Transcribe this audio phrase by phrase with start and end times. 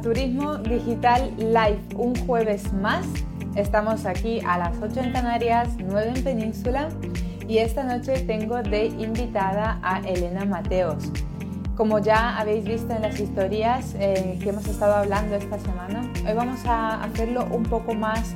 [0.00, 3.06] Turismo Digital Live, un jueves más.
[3.54, 6.88] Estamos aquí a las 8 en Canarias, 9 en Península
[7.48, 11.10] y esta noche tengo de invitada a Elena Mateos.
[11.76, 16.34] Como ya habéis visto en las historias eh, que hemos estado hablando esta semana, hoy
[16.34, 18.34] vamos a hacerlo un poco más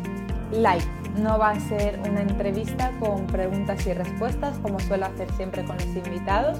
[0.52, 0.84] live.
[1.18, 5.76] No va a ser una entrevista con preguntas y respuestas como suelo hacer siempre con
[5.76, 6.58] los invitados,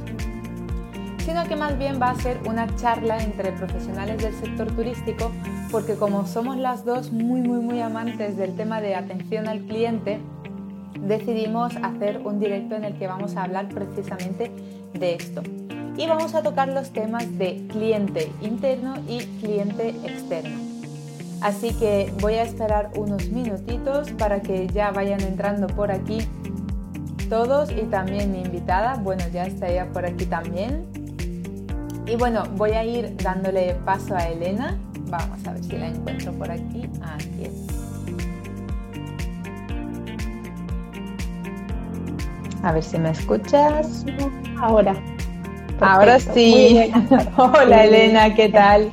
[1.25, 5.31] sino que más bien va a ser una charla entre profesionales del sector turístico,
[5.71, 10.21] porque como somos las dos muy, muy, muy amantes del tema de atención al cliente,
[11.01, 14.51] decidimos hacer un directo en el que vamos a hablar precisamente
[14.95, 15.43] de esto.
[15.97, 20.59] Y vamos a tocar los temas de cliente interno y cliente externo.
[21.41, 26.21] Así que voy a esperar unos minutitos para que ya vayan entrando por aquí
[27.31, 28.97] todos y también mi invitada.
[28.97, 31.00] Bueno, ya está ella por aquí también.
[32.07, 34.79] Y bueno, voy a ir dándole paso a Elena.
[35.09, 36.89] Vamos a ver si la encuentro por aquí.
[37.03, 37.75] Aquí está.
[42.63, 44.05] A ver si me escuchas.
[44.61, 44.95] Ahora.
[45.81, 46.93] Ahora sí.
[47.37, 48.91] Hola Elena, ¿qué tal?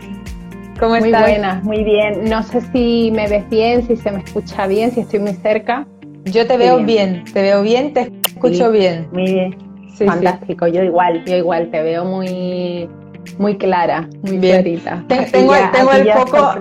[0.79, 1.21] ¿Cómo estás?
[1.21, 2.25] Muy buena, muy bien.
[2.25, 5.85] No sé si me ves bien, si se me escucha bien, si estoy muy cerca.
[6.25, 7.23] Yo te veo bien.
[7.33, 9.07] te veo bien, te escucho bien.
[9.11, 9.66] Muy bien.
[10.05, 12.89] Fantástico, yo igual, yo igual, te veo muy
[13.37, 14.63] muy clara, muy bien.
[14.63, 15.03] clarita.
[15.07, 16.55] tengo, tengo el foco,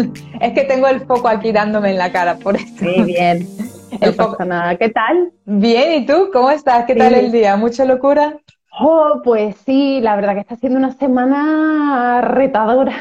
[0.40, 2.84] es que tengo el foco aquí dándome en la cara, por eso.
[2.84, 3.46] Muy bien.
[4.00, 4.76] No pasa nada.
[4.76, 5.32] ¿Qué tal?
[5.44, 6.28] Bien, ¿y tú?
[6.32, 6.84] ¿Cómo estás?
[6.86, 7.56] ¿Qué tal el día?
[7.56, 8.36] ¿Mucha locura?
[8.78, 12.92] Oh, pues sí, la verdad que está siendo una semana retadora.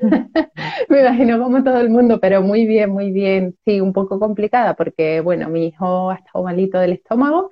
[0.88, 3.56] Me imagino como todo el mundo, pero muy bien, muy bien.
[3.64, 7.50] Sí, un poco complicada porque, bueno, mi hijo ha estado malito del estómago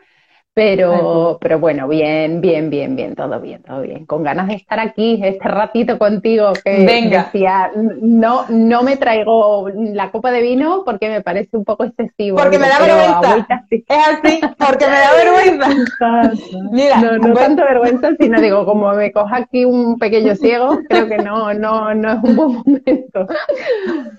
[0.55, 4.06] pero, pero bueno, bien, bien, bien, bien, todo bien, todo bien.
[4.06, 7.25] Con ganas de estar aquí este ratito contigo que Venga.
[7.25, 12.38] decía, no, no me traigo la copa de vino porque me parece un poco excesivo.
[12.38, 13.65] Porque me da vergüenza.
[13.69, 16.32] Es así, porque me da vergüenza.
[16.71, 21.09] Mira, no, no tanto vergüenza, sino digo, como me coja aquí un pequeño ciego, creo
[21.09, 23.26] que no, no, no es un buen momento.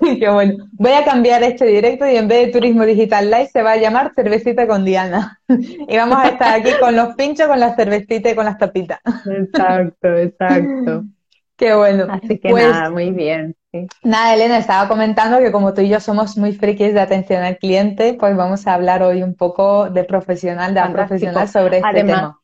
[0.19, 0.65] Qué bueno.
[0.73, 3.77] Voy a cambiar este directo y en vez de Turismo Digital Live se va a
[3.77, 5.39] llamar Cervecita con Diana.
[5.87, 8.99] Y vamos a estar aquí con los pinchos, con las cervecitas y con las tapitas.
[9.25, 11.03] Exacto, exacto.
[11.57, 12.07] Qué bueno.
[12.09, 13.55] Así que pues nada, muy bien.
[14.03, 17.57] Nada, Elena, estaba comentando que como tú y yo somos muy frikis de atención al
[17.57, 22.39] cliente, pues vamos a hablar hoy un poco de profesional, de profesional sobre este tema.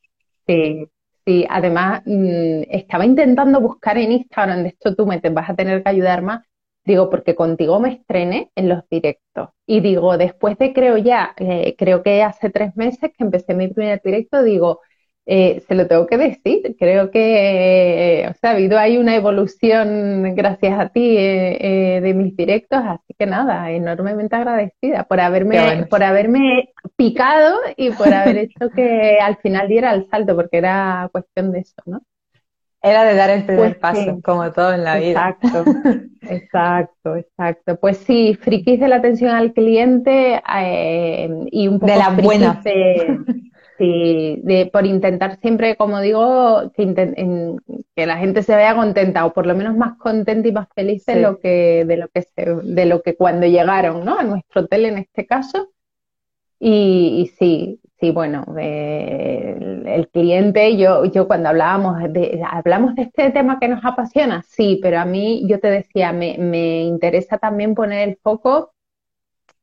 [0.46, 0.88] Sí,
[1.24, 5.54] sí, además mm, estaba intentando buscar en Instagram, de esto tú me te vas a
[5.54, 6.42] tener que ayudar más,
[6.84, 9.50] Digo, porque contigo me estrené en los directos.
[9.66, 13.68] Y digo, después de creo ya, eh, creo que hace tres meses que empecé mi
[13.68, 14.80] primer directo, digo,
[15.24, 16.74] eh, se lo tengo que decir.
[16.78, 22.36] Creo que, o sea, ha habido ahí una evolución gracias a ti eh, de mis
[22.36, 28.70] directos, así que nada, enormemente agradecida por haberme, por haberme picado y por haber hecho
[28.74, 32.02] que al final diera el salto, porque era cuestión de eso, ¿no?
[32.84, 35.36] Era de dar el primer pues paso, como todo en la vida.
[35.40, 35.64] Exacto,
[36.22, 37.76] exacto, exacto.
[37.76, 42.60] Pues sí, frikis de la atención al cliente eh, y un poco de la buena.
[43.78, 47.56] sí, de, por intentar siempre, como digo, que,
[47.94, 51.06] que, la gente se vea contenta o por lo menos más contenta y más feliz
[51.06, 54.18] de lo que de lo que se, de lo que cuando llegaron, ¿no?
[54.18, 55.70] A nuestro hotel en este caso.
[56.58, 63.30] Y, y sí, Sí, bueno, el cliente, yo, yo cuando hablábamos de, hablamos de este
[63.30, 67.76] tema que nos apasiona, sí, pero a mí, yo te decía, me, me interesa también
[67.76, 68.72] poner el foco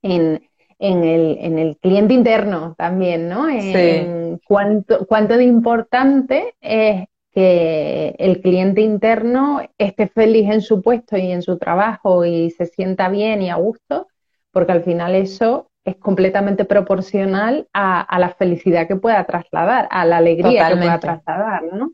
[0.02, 0.42] en,
[0.80, 3.50] en, el, en el cliente interno también, ¿no?
[3.50, 11.18] En cuánto, cuánto de importante es que el cliente interno esté feliz en su puesto
[11.18, 14.08] y en su trabajo y se sienta bien y a gusto,
[14.54, 20.18] porque al final eso es completamente proporcional a, la felicidad que pueda trasladar, a la
[20.18, 21.92] alegría que pueda trasladar, ¿no?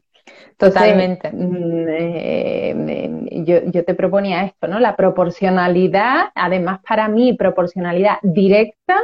[0.58, 1.32] Totalmente.
[1.32, 4.80] Mm, eh, yo, yo, te proponía esto, ¿no?
[4.80, 9.00] La proporcionalidad, además para mí, proporcionalidad directa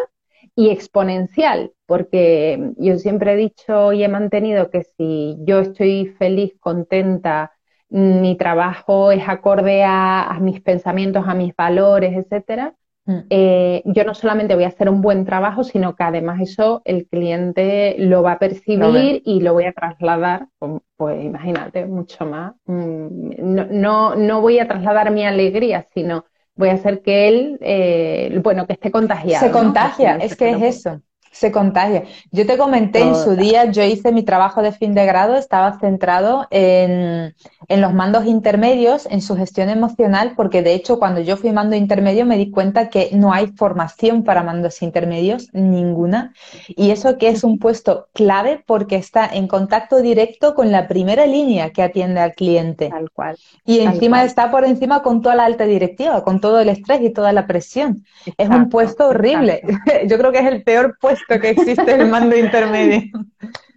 [0.55, 6.53] y exponencial, porque yo siempre he dicho y he mantenido que si yo estoy feliz,
[6.59, 7.51] contenta,
[7.89, 12.73] mi trabajo es acorde a, a mis pensamientos, a mis valores, etcétera.
[13.29, 17.07] Eh, yo no solamente voy a hacer un buen trabajo, sino que además eso el
[17.07, 22.53] cliente lo va a percibir y lo voy a trasladar, pues, pues imagínate, mucho más.
[22.65, 26.25] Mm, no, no, voy a trasladar mi alegría, sino
[26.55, 29.45] voy a hacer que él, eh, bueno, que esté contagiado.
[29.45, 31.01] Se contagia, es que es eso.
[31.31, 32.03] Se contagia.
[32.31, 35.79] Yo te comenté en su día, yo hice mi trabajo de fin de grado, estaba
[35.79, 37.33] centrado en,
[37.69, 41.77] en, los mandos intermedios, en su gestión emocional, porque de hecho cuando yo fui mando
[41.77, 46.33] intermedio me di cuenta que no hay formación para mandos intermedios, ninguna.
[46.67, 51.25] Y eso que es un puesto clave porque está en contacto directo con la primera
[51.25, 52.89] línea que atiende al cliente.
[52.89, 53.37] Tal cual.
[53.65, 57.09] Y encima está por encima con toda la alta directiva, con todo el estrés y
[57.09, 58.05] toda la presión.
[58.37, 59.61] es un puesto horrible.
[60.07, 63.09] Yo creo que es el peor puesto que existe el mando intermedio.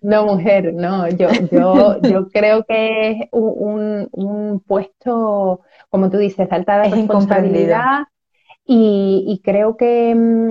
[0.02, 6.82] No, mujer, no, yo, yo, yo creo que es un, puesto, como tú dices, alta
[6.82, 8.04] de responsabilidad
[8.66, 10.50] y, creo que mm,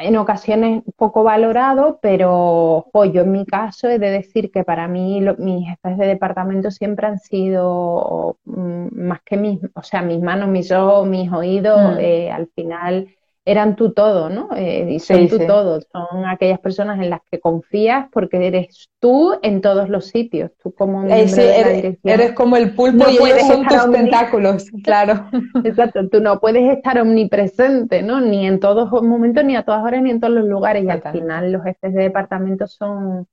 [0.00, 5.22] en ocasiones poco valorado, pero yo en mi caso he de decir que para mí
[5.36, 10.48] mis jefes de departamento siempre han sido mm, más que mis, o sea, mis manos,
[10.48, 11.98] mis ojos, mis oídos, mm.
[12.00, 13.08] eh, al final
[13.50, 14.48] eran tú todo, ¿no?
[14.54, 19.34] Eh, y son tú todo, son aquellas personas en las que confías porque eres tú
[19.42, 23.66] en todos los sitios, tú como eh, eres, eres, como el pulpo y ellos son
[23.66, 25.26] tus tentáculos, claro.
[25.64, 28.20] Exacto, tú no puedes estar omnipresente, ¿no?
[28.20, 30.90] Ni en todos los momentos, ni a todas horas, ni en todos los lugares, y
[30.90, 33.26] al final los jefes de departamento son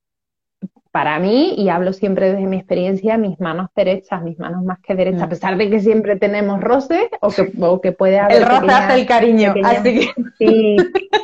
[0.98, 4.96] para mí, y hablo siempre desde mi experiencia, mis manos derechas, mis manos más que
[4.96, 5.30] derechas, a mm.
[5.30, 8.38] pesar de que siempre tenemos roces o que, o que puede haber.
[8.38, 10.08] El roce hace el cariño, así que.
[10.40, 10.76] Sí,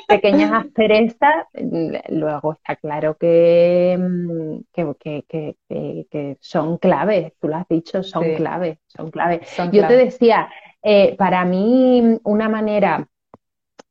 [0.08, 1.48] pequeñas asperezas,
[2.10, 3.98] luego está claro que,
[4.72, 9.42] que, que, que, son claves, tú lo has dicho, son claves, son claves.
[9.72, 10.50] Yo te decía,
[10.84, 13.08] eh, para mí, una manera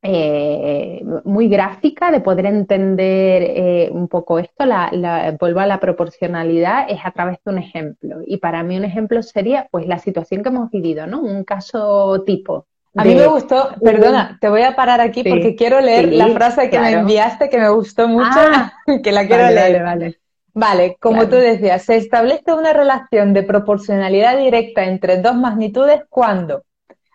[0.05, 6.87] eh, muy gráfica de poder entender eh, un poco esto, la, vuelvo a la proporcionalidad,
[6.89, 8.17] es a través de un ejemplo.
[8.27, 11.21] Y para mí un ejemplo sería pues la situación que hemos vivido, ¿no?
[11.21, 12.67] Un caso tipo.
[12.97, 16.69] A mí me gustó, perdona, te voy a parar aquí porque quiero leer la frase
[16.69, 18.73] que me enviaste que me gustó mucho, ah,
[19.03, 19.83] que la quiero leer.
[19.83, 20.19] Vale, vale.
[20.55, 26.65] Vale, como tú decías, se establece una relación de proporcionalidad directa entre dos magnitudes cuando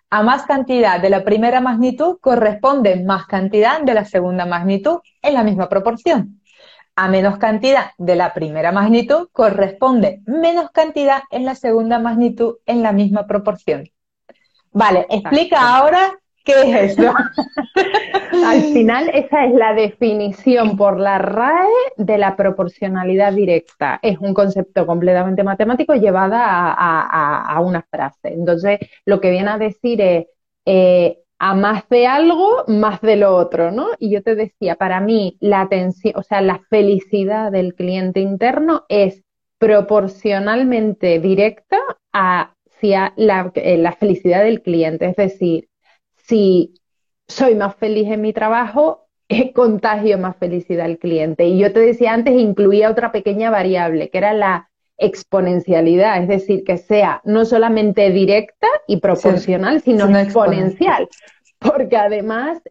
[0.10, 5.34] a más cantidad de la primera magnitud corresponde más cantidad de la segunda magnitud en
[5.34, 6.42] la misma proporción.
[6.96, 12.82] A menos cantidad de la primera magnitud corresponde menos cantidad en la segunda magnitud en
[12.82, 13.90] la misma proporción.
[14.72, 16.18] Vale, explica ahora
[16.48, 17.14] ¿Qué es eso?
[18.46, 21.68] Al final, esa es la definición por la RAE
[21.98, 24.00] de la proporcionalidad directa.
[24.02, 28.30] Es un concepto completamente matemático llevada a, una frase.
[28.30, 30.28] Entonces, lo que viene a decir es
[30.66, 33.90] eh, a más de algo, más de lo otro, ¿no?
[34.00, 38.86] Y yo te decía, para mí, la atención, o sea, la felicidad del cliente interno
[38.88, 39.22] es
[39.58, 41.78] proporcionalmente directa
[42.14, 45.08] hacia la, eh, la felicidad del cliente.
[45.08, 45.68] Es decir,
[46.28, 46.74] si
[47.28, 49.08] soy más feliz en mi trabajo,
[49.56, 51.46] contagio más felicidad al cliente.
[51.46, 56.64] Y yo te decía antes, incluía otra pequeña variable, que era la exponencialidad, es decir,
[56.64, 61.08] que sea no solamente directa y proporcional, sino exponencial.
[61.60, 62.62] Porque además,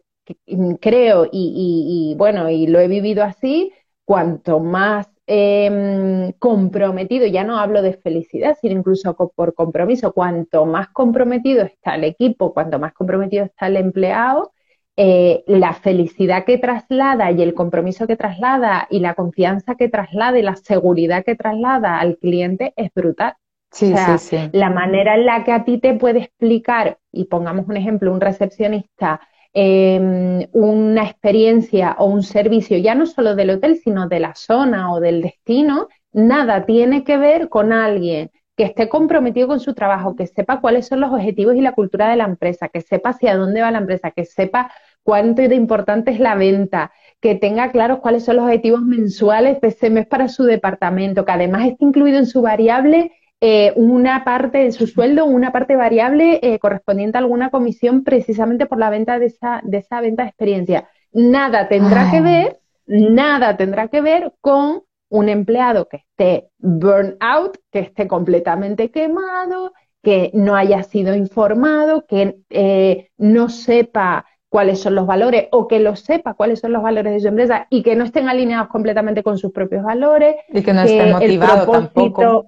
[0.81, 3.71] creo, y, bueno, y lo he vivido así,
[4.03, 10.89] cuanto más em, comprometido, ya no hablo de felicidad, sino incluso por compromiso, cuanto más
[10.89, 14.53] comprometido está el equipo, cuanto más comprometido está el empleado,
[14.95, 20.39] eh, la felicidad que traslada y el compromiso que traslada y la confianza que traslada
[20.39, 23.35] y la seguridad que traslada al cliente es brutal.
[23.71, 24.49] Sí, sí, sí.
[24.53, 28.21] La manera en la que a ti te puede explicar, y pongamos un ejemplo, un
[28.21, 29.19] recepcionista,
[29.59, 34.93] Em, una experiencia o un servicio, ya no solo del hotel, sino de la zona
[34.93, 40.15] o del destino, nada tiene que ver con alguien que esté comprometido con su trabajo,
[40.15, 43.35] que sepa cuáles son los objetivos y la cultura de la empresa, que sepa hacia
[43.35, 44.71] dónde va la empresa, que sepa
[45.01, 49.69] cuánto de importante es la venta, que tenga claros cuáles son los objetivos mensuales de
[49.69, 54.59] ese mes para su departamento, que además esté incluido en su variable eh, una parte
[54.59, 59.19] de su sueldo, una parte variable eh, correspondiente a alguna comisión precisamente por la venta
[59.19, 60.89] de esa, de esa venta de experiencia.
[61.11, 67.57] Nada tendrá que ver, nada tendrá que ver con un empleado que esté burn out,
[67.71, 74.95] que esté completamente quemado, que no haya sido informado, que eh, no sepa cuáles son
[74.95, 77.95] los valores o que lo sepa cuáles son los valores de su empresa y que
[77.95, 80.35] no estén alineados completamente con sus propios valores.
[80.49, 82.47] Y que no esté motivado tampoco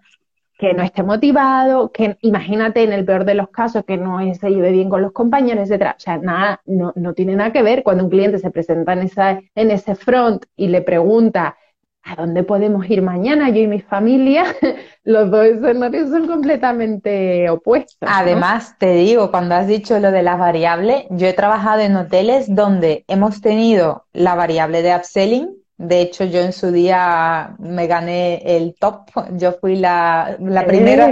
[0.60, 4.50] que no esté motivado, que imagínate en el peor de los casos que no se
[4.50, 5.96] lleve bien con los compañeros, etcétera.
[5.98, 9.00] O sea, nada, no, no tiene nada que ver cuando un cliente se presenta en,
[9.00, 11.56] esa, en ese front y le pregunta
[12.04, 13.50] ¿a dónde podemos ir mañana?
[13.50, 14.44] Yo y mi familia,
[15.04, 18.10] los dos escenarios son completamente opuestos.
[18.12, 22.54] Además, te digo, cuando has dicho lo de las variables, yo he trabajado en hoteles
[22.54, 25.59] donde hemos tenido la variable de upselling.
[25.80, 29.10] De hecho, yo en su día me gané el top.
[29.38, 31.10] Yo fui la, la primera,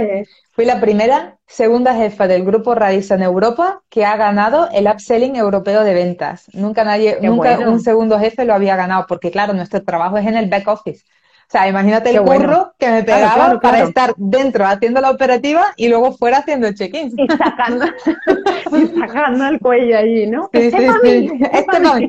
[0.52, 5.84] fui la primera segunda jefa del grupo Radisson Europa que ha ganado el upselling europeo
[5.84, 6.50] de ventas.
[6.52, 10.36] Nunca nadie, nunca un segundo jefe lo había ganado, porque claro, nuestro trabajo es en
[10.36, 11.02] el back office.
[11.48, 15.88] O sea, imagínate el curro que me pegaba para estar dentro haciendo la operativa y
[15.88, 17.14] luego fuera haciendo check-ins.
[17.16, 17.86] Y sacando,
[18.76, 20.50] y sacando el cuello allí, ¿no?
[20.52, 21.30] Sí, sí, sí.
[21.50, 22.00] Este Lo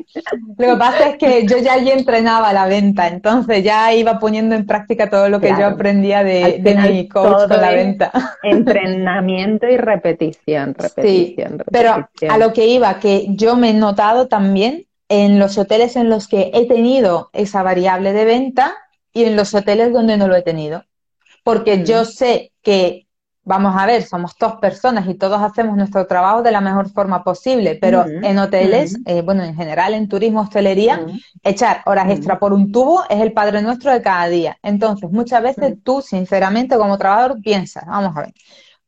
[0.58, 4.66] que pasa es que yo ya allí entrenaba la venta, entonces ya iba poniendo en
[4.66, 8.12] práctica todo lo que yo aprendía de, mi coach con la venta.
[8.42, 11.64] Entrenamiento y repetición, repetición, repetición.
[11.72, 16.10] Pero a lo que iba, que yo me he notado también en los hoteles en
[16.10, 18.74] los que he tenido esa variable de venta,
[19.12, 20.84] y en los hoteles donde no lo he tenido.
[21.44, 21.84] Porque mm.
[21.84, 23.06] yo sé que,
[23.42, 27.24] vamos a ver, somos dos personas y todos hacemos nuestro trabajo de la mejor forma
[27.24, 28.24] posible, pero mm.
[28.24, 29.02] en hoteles, mm.
[29.06, 31.04] eh, bueno, en general en turismo, hostelería,
[31.42, 34.58] echar horas extra por un tubo es el padre nuestro de cada día.
[34.62, 38.34] Entonces, muchas veces tú, sinceramente, como trabajador, piensas, vamos a ver,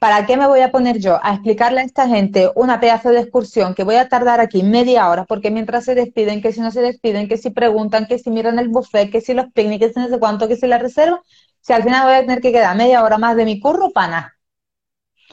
[0.02, 3.20] ¿Para qué me voy a poner yo a explicarle a esta gente una pedazo de
[3.20, 5.26] excursión que voy a tardar aquí media hora?
[5.26, 8.58] Porque mientras se despiden, que si no se despiden, que si preguntan, que si miran
[8.58, 11.22] el buffet, que si los picnics, que no sé cuánto, que si la reserva,
[11.60, 14.08] si al final voy a tener que quedar media hora más de mi curro, para
[14.08, 14.34] nada.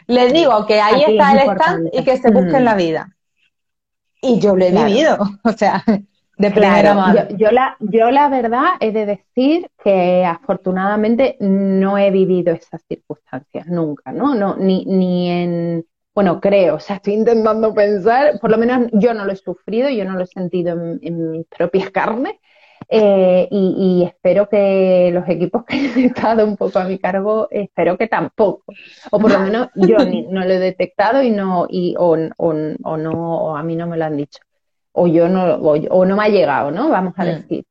[0.05, 2.65] Les digo que ahí está el stand y que se busquen mm.
[2.65, 3.17] la vida.
[4.21, 5.17] Y yo lo he vivido.
[5.45, 5.83] O sea,
[6.39, 7.27] de primera mano.
[7.37, 13.67] Yo, la, yo la verdad he de decir que afortunadamente no he vivido esas circunstancias
[13.67, 14.33] nunca, ¿no?
[14.35, 19.13] no ni, ni en, bueno, creo, o sea, estoy intentando pensar, por lo menos yo
[19.13, 22.35] no lo he sufrido, yo no lo he sentido en, mis propias carnes.
[22.91, 27.97] Eh, y, espero que los equipos que han estado un poco a mi cargo, espero
[27.97, 28.63] que tampoco.
[29.11, 29.97] O por lo menos yo
[30.29, 33.85] no lo he detectado y no, y, o, o, o no, o a mí no
[33.85, 34.39] me lo han dicho
[34.99, 36.89] o yo no, o, no me ha llegado, ¿no?
[36.89, 37.27] Vamos a mm.
[37.27, 37.65] decir.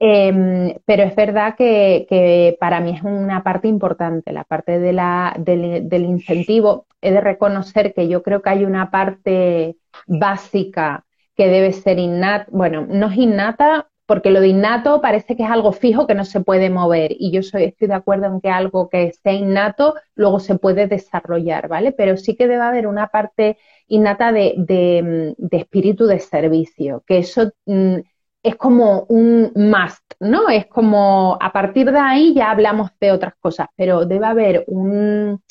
[0.00, 5.34] Em, pero es verdad que, para mí es una parte importante, la parte de la,
[5.38, 6.86] del, incentivo.
[7.00, 11.04] He de reconocer que yo creo que hay una parte básica
[11.36, 15.50] que debe ser innata, bueno, no es innata, porque lo de innato parece que es
[15.50, 18.48] algo fijo que no se puede mover y yo soy, estoy de acuerdo en que
[18.48, 21.92] algo que sea innato luego se puede desarrollar, ¿vale?
[21.92, 23.58] Pero sí que debe haber una parte
[23.88, 27.96] innata de, de, espíritu de servicio, que eso mm,
[28.42, 30.48] es como un must, ¿no?
[30.48, 35.42] Es como a partir de ahí ya hablamos de otras cosas, pero debe haber un,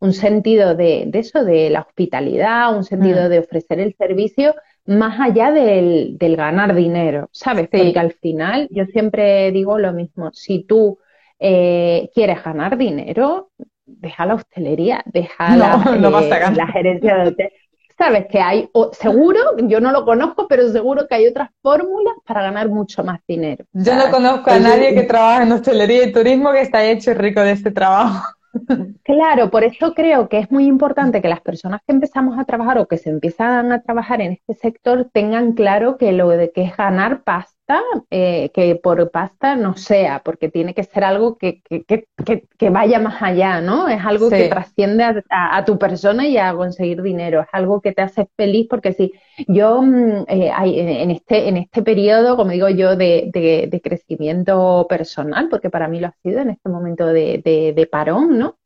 [0.00, 3.28] un sentido de, de, eso, de la hospitalidad, un sentido mm.
[3.28, 4.54] de ofrecer el servicio
[4.86, 7.68] más allá del, del ganar dinero, ¿sabes?
[7.68, 10.98] Porque al final yo siempre digo lo mismo, si tú
[11.38, 13.50] eh, quieres ganar dinero,
[13.86, 17.52] deja la hostelería, deja la, eh, la, gerencia de hotel.
[17.96, 22.42] Sabes que hay, seguro, yo no lo conozco, pero seguro que hay otras fórmulas para
[22.42, 23.64] ganar mucho más dinero.
[23.72, 27.40] Yo no conozco a nadie que trabaje en hostelería y turismo que está hecho rico
[27.40, 28.24] de este trabajo.
[29.04, 32.78] Claro, por eso creo que es muy importante que las personas que empezamos a trabajar
[32.78, 36.62] o que se empiezan a trabajar en este sector tengan claro que lo de que
[36.62, 37.22] es ganar
[37.66, 42.98] pasta, eh, que por pasta no sea, porque tiene que ser algo que, que, vaya
[42.98, 43.88] más allá, ¿no?
[43.88, 48.02] Es algo que trasciende a, tu persona y a conseguir dinero, es algo que te
[48.02, 49.12] hace feliz, porque si
[49.48, 55.48] yo mm, eh, en, este, en este periodo, como digo yo, de, de, crecimiento personal,
[55.48, 58.56] porque para mí lo ha sido en este momento de, de parón, ¿no?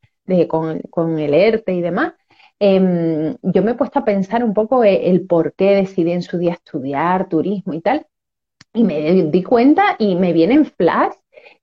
[0.48, 2.14] con, el ERTE y demás,
[2.58, 6.22] em, yo me he puesto a pensar un poco e, el, por qué decidí en
[6.22, 8.06] su día estudiar turismo y tal,
[8.78, 11.14] y me di cuenta y me viene en flash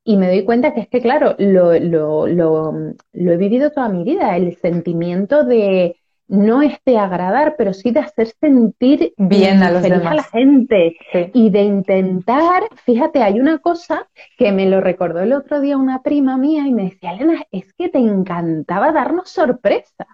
[0.03, 4.03] y me doy cuenta que es que, claro, lo, lo, lo, he vivido toda mi
[4.03, 5.95] vida, el sentimiento de
[6.27, 10.05] no es de agradar, pero sí de hacer sentir bien a, los demás.
[10.07, 10.98] a la gente
[11.34, 16.01] y de intentar, fíjate, hay una cosa que me lo recordó el otro día una
[16.01, 20.05] prima mía y me decía, Elena, es que te encantaba darnos sorpresa.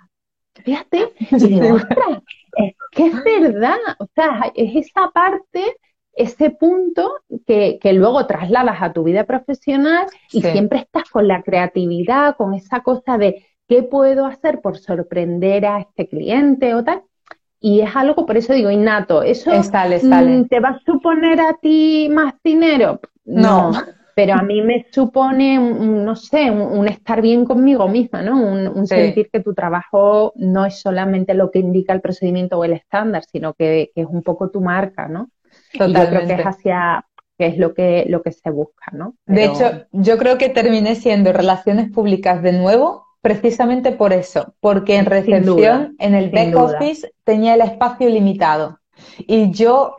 [0.53, 2.21] Fíjate, y digo, ostras,
[2.57, 5.77] es que es verdad, o sea, es esa parte,
[6.13, 11.41] ese punto que, que luego trasladas a tu vida profesional y siempre estás con la
[11.41, 17.03] creatividad, con esa cosa de ¿Qué puedo hacer por sorprender a este cliente o tal?
[17.61, 19.23] Y es algo, por eso digo, innato.
[19.23, 22.99] ¿Eso mm, te va a suponer a ti más dinero?
[23.23, 23.71] No.
[24.13, 28.41] Pero a mí me supone, no sé, un, estar bien conmigo misma, ¿no?
[28.41, 32.73] Un, sentir que tu trabajo no es solamente lo que indica el procedimiento o el
[32.73, 35.29] estándar, sino que, es un poco tu marca, ¿no?
[35.73, 36.03] Totalmente.
[36.03, 37.05] yo creo que es hacia,
[37.37, 39.15] que es lo que, lo que se busca, ¿no?
[39.25, 44.97] De hecho, yo creo que terminé siendo relaciones públicas de nuevo precisamente por eso, porque
[44.97, 48.80] en recepción, en el back office, tenía el espacio limitado.
[49.27, 49.95] Y yo,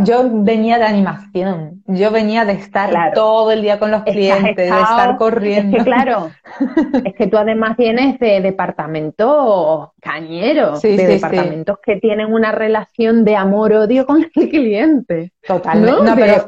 [0.00, 4.66] yo venía de animación, yo venía de estar todo el día con los clientes, de
[4.66, 5.76] estar corriendo.
[5.76, 6.30] Es que claro,
[7.04, 13.36] es que tú además vienes de departamentos cañeros, de departamentos que tienen una relación de
[13.36, 15.32] amor-odio con el cliente.
[15.46, 16.02] Totalmente.
[16.02, 16.44] No, pero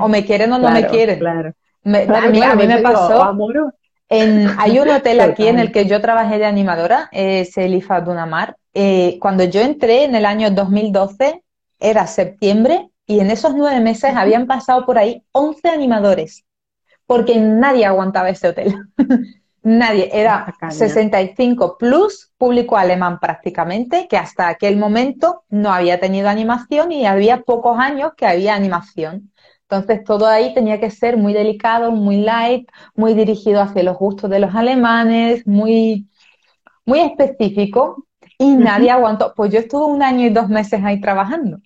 [0.00, 1.18] o, me quieren o no me quieren.
[1.18, 1.52] Claro.
[1.84, 3.34] a, mí, me pasó.
[4.08, 8.00] en, hay un hotel aquí en el que yo trabajé de animadora, es el IFA
[8.02, 11.42] Dunamar, eh, cuando yo entré en el año 2012,
[11.78, 16.44] era septiembre, y en esos nueve meses habían pasado por ahí 11 animadores,
[17.06, 18.76] porque nadie aguantaba ese hotel.
[19.62, 26.92] nadie, era 65 plus público alemán prácticamente, que hasta aquel momento no había tenido animación
[26.92, 29.32] y había pocos años que había animación.
[29.62, 34.28] Entonces todo ahí tenía que ser muy delicado, muy light, muy dirigido hacia los gustos
[34.28, 36.10] de los alemanes, muy,
[36.84, 38.05] muy específico
[38.38, 39.32] y nadie aguantó.
[39.34, 41.58] Pues yo estuve un año y dos meses ahí trabajando.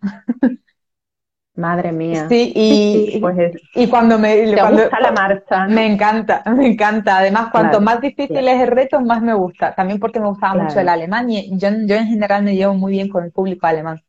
[1.55, 2.27] Madre mía.
[2.29, 4.35] Sí, y, pues y cuando me...
[4.35, 5.67] ¿Te gusta la marcha?
[5.67, 7.19] Me encanta, me encanta.
[7.19, 9.75] Además, cuanto más difícil es el reto, más me gusta.
[9.75, 12.93] También porque me gustaba mucho el alemán y yo, yo en general me llevo muy
[12.93, 14.01] bien con el público alemán.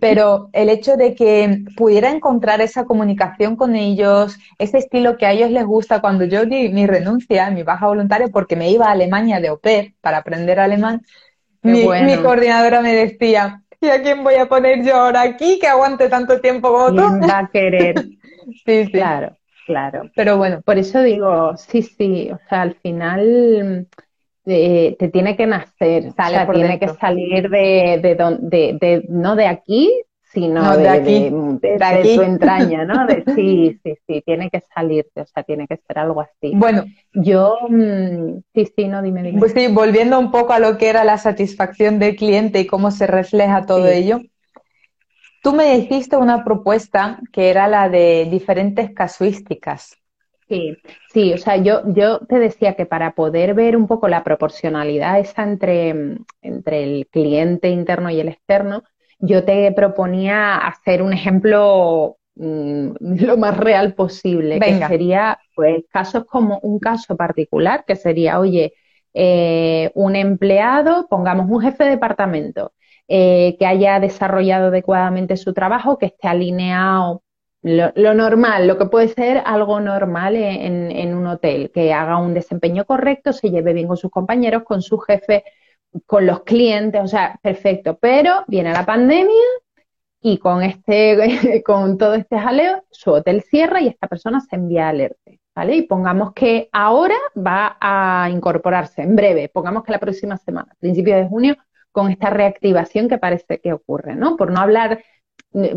[0.00, 5.32] Pero el hecho de que pudiera encontrar esa comunicación con ellos, ese estilo que a
[5.32, 8.90] ellos les gusta, cuando yo di mi renuncia, mi baja voluntaria, porque me iba a
[8.92, 9.60] Alemania de au
[10.00, 11.02] para aprender alemán,
[11.72, 16.08] mi, coordinadora me decía, ¿y a quién voy a poner yo ahora aquí que aguante
[16.08, 17.02] tanto tiempo como tú?
[17.28, 17.94] va a querer?
[18.64, 18.92] sí, sí.
[18.92, 20.10] Claro, claro.
[20.14, 20.62] Pero bueno.
[20.62, 23.88] Por eso digo, sí, sí, o sea, al final
[24.46, 29.46] eh, te tiene que nacer, o sea, tiene que salir de, de, de, no de
[29.46, 29.92] aquí,
[30.36, 33.06] sino de, aquí, de, tu entraña, ¿no?
[33.34, 36.52] sí, sí, sí, tiene que salirte, o sea, tiene que ser algo así.
[36.54, 39.38] Bueno, yo, mm, sí, sí, no, dime, dime.
[39.38, 42.90] Pues sí, volviendo un poco a lo que era la satisfacción del cliente y cómo
[42.90, 44.20] se refleja todo ello.
[45.42, 49.96] Tú me hiciste una propuesta que era la de diferentes casuísticas.
[50.50, 50.76] Sí,
[51.14, 55.18] sí, o sea, yo, yo te decía que para poder ver un poco la proporcionalidad
[55.18, 58.84] esa entre, entre el cliente interno y el externo,
[59.18, 66.24] yo te proponía hacer un ejemplo mm, lo más real posible, que sería, pues, casos
[66.24, 68.74] como un caso particular, que sería, oye,
[69.14, 72.72] eh, un empleado, pongamos un jefe de departamento,
[73.08, 77.22] eh, que haya desarrollado adecuadamente su trabajo, que esté alineado
[77.62, 82.32] lo, normal, lo que puede ser algo normal en, en, un hotel, que haga un
[82.32, 85.42] desempeño correcto, se lleve bien con sus compañeros, con su jefe,
[86.04, 87.96] con los clientes, o sea, perfecto.
[88.00, 89.32] Pero viene la pandemia
[90.20, 94.88] y con este, con todo este jaleo, su hotel cierra y esta persona se envía
[94.88, 95.76] alerta, ¿vale?
[95.76, 101.16] Y pongamos que ahora va a incorporarse en breve, pongamos que la próxima semana, principio
[101.16, 101.56] de junio,
[101.92, 104.36] con esta reactivación que parece que ocurre, ¿no?
[104.36, 105.02] Por no hablar,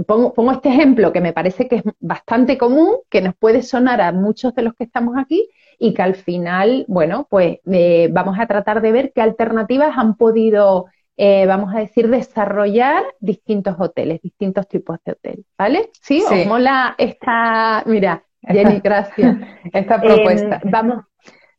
[0.06, 4.02] pongo, pongo este ejemplo que me parece que es bastante común, que nos puede sonar
[4.02, 8.38] a muchos de los que estamos aquí, y que al final, bueno, pues eh, vamos
[8.38, 14.22] a tratar de ver qué alternativas han podido, eh, vamos a decir, desarrollar distintos hoteles,
[14.22, 15.90] distintos tipos de hotel, ¿vale?
[16.02, 16.42] Sí, sí.
[16.42, 19.38] os mola esta, mira, Jenny, gracias.
[19.74, 20.62] esta propuesta.
[20.66, 21.09] vamos.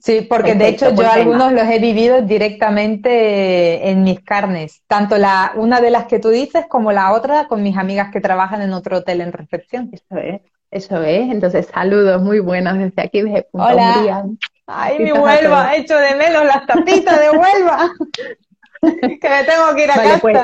[0.00, 5.18] Sí, porque de hecho yo pues algunos los he vivido directamente en mis carnes, tanto
[5.18, 8.62] la una de las que tú dices como la otra con mis amigas que trabajan
[8.62, 9.90] en otro hotel en recepción.
[9.92, 10.40] Eso es.
[10.70, 14.24] Eso es, entonces saludos muy buenos desde aquí, desde Punto Hola.
[14.66, 17.92] Ay, mi Huelva, hecho de menos las tapitas de Huelva.
[18.80, 20.18] que me tengo que ir a casa.
[20.20, 20.38] Pues,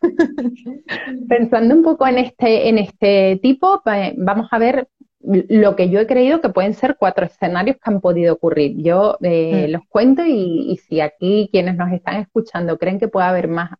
[1.28, 3.82] pensando un poco en este, en este tipo,
[4.16, 4.88] vamos a ver
[5.24, 8.76] lo que yo he creído que pueden ser cuatro escenarios que han podido ocurrir.
[8.82, 9.70] Yo eh, mm.
[9.72, 13.70] los cuento y, y, si aquí quienes nos están escuchando creen que puede haber más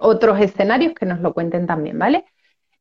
[0.00, 2.24] otros escenarios, que nos lo cuenten también, ¿vale?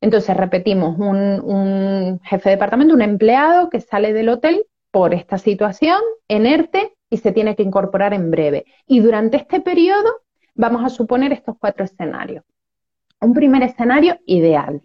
[0.02, 6.02] Entonces, repetimos, un, jefe de departamento, un empleado que sale del hotel por esta situación,
[6.28, 8.66] en ERTE, y se tiene que incorporar en breve.
[8.88, 10.10] Y durante este periodo
[10.56, 12.44] vamos a suponer estos cuatro escenarios.
[13.20, 14.82] Un primer escenario ideal,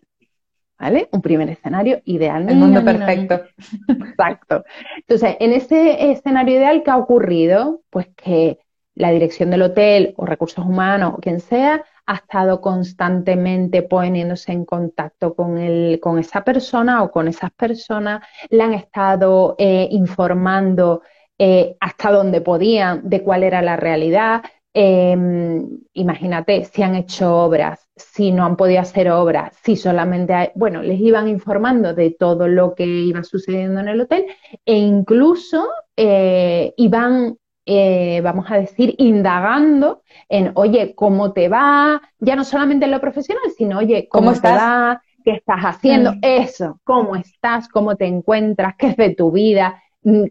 [0.79, 1.09] ¿vale?
[1.13, 2.49] Un primer escenario ideal.
[2.49, 3.43] El mundo perfecto.
[3.89, 4.65] Exacto.
[4.97, 7.83] Entonces, en ese escenario ideal, ¿qué ha ocurrido?
[7.91, 8.59] Pues que
[8.95, 14.65] la dirección del hotel o recursos humanos o quien sea ha estado constantemente poniéndose en
[14.65, 21.03] contacto con, el, con esa persona o con esas personas, le han estado eh, informando
[21.39, 24.43] eh, hasta donde podían de cuál era la realidad,
[24.79, 30.49] Em, imagínate, si han hecho obras, si no han podido hacer obras, si solamente hay,
[30.55, 34.27] bueno, les iban informando de todo lo que iba sucediendo en el hotel
[34.67, 42.03] e incluso eh, iban, eh, vamos a decir, indagando en, oye, ¿cómo te va?
[42.19, 44.99] Ya no solamente en lo profesional, sino, oye, ¿cómo, estás?
[45.25, 46.13] ¿Qué estás haciendo?
[46.13, 46.19] Mm.
[46.21, 47.67] Eso, ¿cómo estás?
[47.69, 48.75] ¿Cómo te encuentras?
[48.77, 49.83] ¿Qué es de tu vida?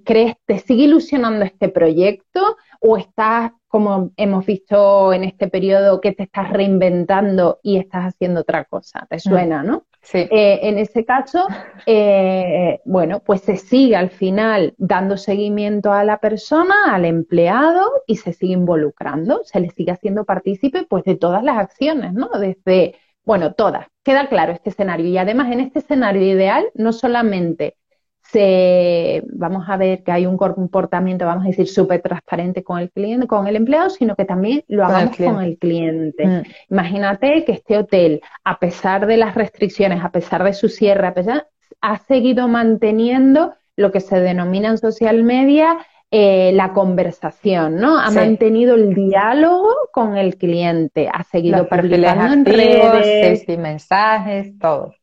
[0.05, 6.13] ¿Crees, te sigue ilusionando este proyecto o estás, como hemos visto en este periodo, que
[6.13, 9.05] te estás reinventando y estás haciendo otra cosa?
[9.09, 9.19] ¿Te mm.
[9.19, 9.83] suena, no?
[10.01, 10.19] Sí.
[10.31, 11.45] Eh, en ese caso,
[11.85, 18.15] eh, bueno, pues se sigue al final dando seguimiento a la persona, al empleado y
[18.15, 22.29] se sigue involucrando, se le sigue haciendo partícipe pues de todas las acciones, ¿no?
[22.39, 23.87] Desde, bueno, todas.
[24.05, 25.07] Queda claro este escenario.
[25.07, 27.75] Y además en este escenario ideal no solamente
[28.31, 32.91] se, vamos a ver que hay un comportamiento, vamos a decir, súper transparente con el
[32.91, 36.25] cliente, con el empleado, sino que también lo hagamos con el cliente.
[36.25, 36.41] Mm.
[36.71, 41.13] Imagínate que este hotel, a pesar de las restricciones, a pesar de su cierre, a
[41.13, 41.47] pesar,
[41.81, 45.77] ha seguido manteniendo lo que se denomina en social media
[46.11, 47.99] eh, la conversación, ¿no?
[47.99, 54.93] Ha mantenido el diálogo con el cliente, ha seguido publicando en redes, mensajes, todo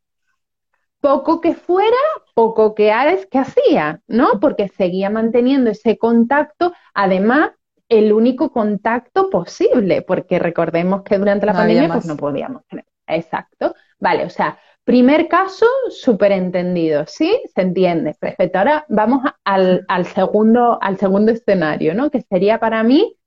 [1.03, 1.97] poco que fuera,
[2.33, 2.93] poco que,
[3.29, 4.39] que hacía, ¿no?
[4.39, 7.51] Porque seguía manteniendo ese contacto, además,
[7.89, 12.85] el único contacto posible, porque recordemos que durante la pandemia pues no podíamos tener.
[13.05, 13.75] Exacto.
[13.99, 17.37] Vale, o sea, primer caso, súper entendido, ¿sí?
[17.53, 18.59] Se entiende, perfecto.
[18.59, 22.11] Ahora vamos al, al, segundo, al segundo escenario, ¿no?
[22.11, 23.17] Que sería para mí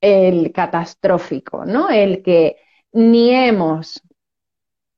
[0.00, 1.90] el catastrófico, ¿no?
[1.90, 2.56] El que
[2.92, 4.02] ni hemos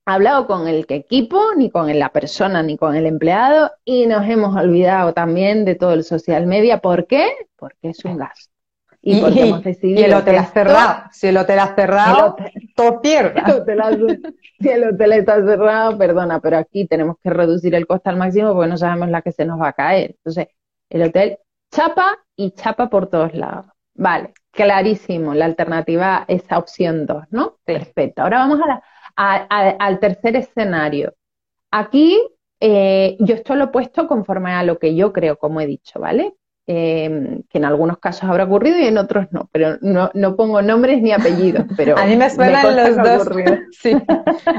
[0.05, 4.57] hablado con el equipo, ni con la persona, ni con el empleado, y nos hemos
[4.57, 6.79] olvidado también de todo el social media.
[6.79, 7.29] ¿Por qué?
[7.57, 8.51] Porque es un gasto.
[9.05, 10.01] Y, porque hemos decidido.
[10.01, 11.03] Y el hotel ha cerrado.
[11.11, 12.37] Si el hotel ha cerrado,
[12.77, 13.43] todo pierde.
[14.61, 18.55] si el hotel está cerrado, perdona, pero aquí tenemos que reducir el coste al máximo
[18.55, 20.13] porque no sabemos la que se nos va a caer.
[20.19, 20.49] Entonces,
[20.89, 21.39] el hotel
[21.73, 23.67] chapa y chapa por todos lados.
[23.95, 25.35] Vale, clarísimo.
[25.35, 27.59] La alternativa es opción 2, ¿no?
[27.65, 28.23] Perfecto.
[28.23, 28.83] Ahora vamos a la
[29.17, 31.15] al tercer escenario.
[31.71, 32.19] Aquí
[32.61, 35.99] eh, yo esto lo he puesto conforme a lo que yo creo, como he dicho,
[35.99, 36.35] ¿vale?
[36.65, 41.03] Em, que en algunos casos habrá ocurrido y en otros no, pero no, pongo nombres
[41.03, 43.29] ni apellidos, pero a mí me suenan los dos.
[43.73, 43.97] Sí.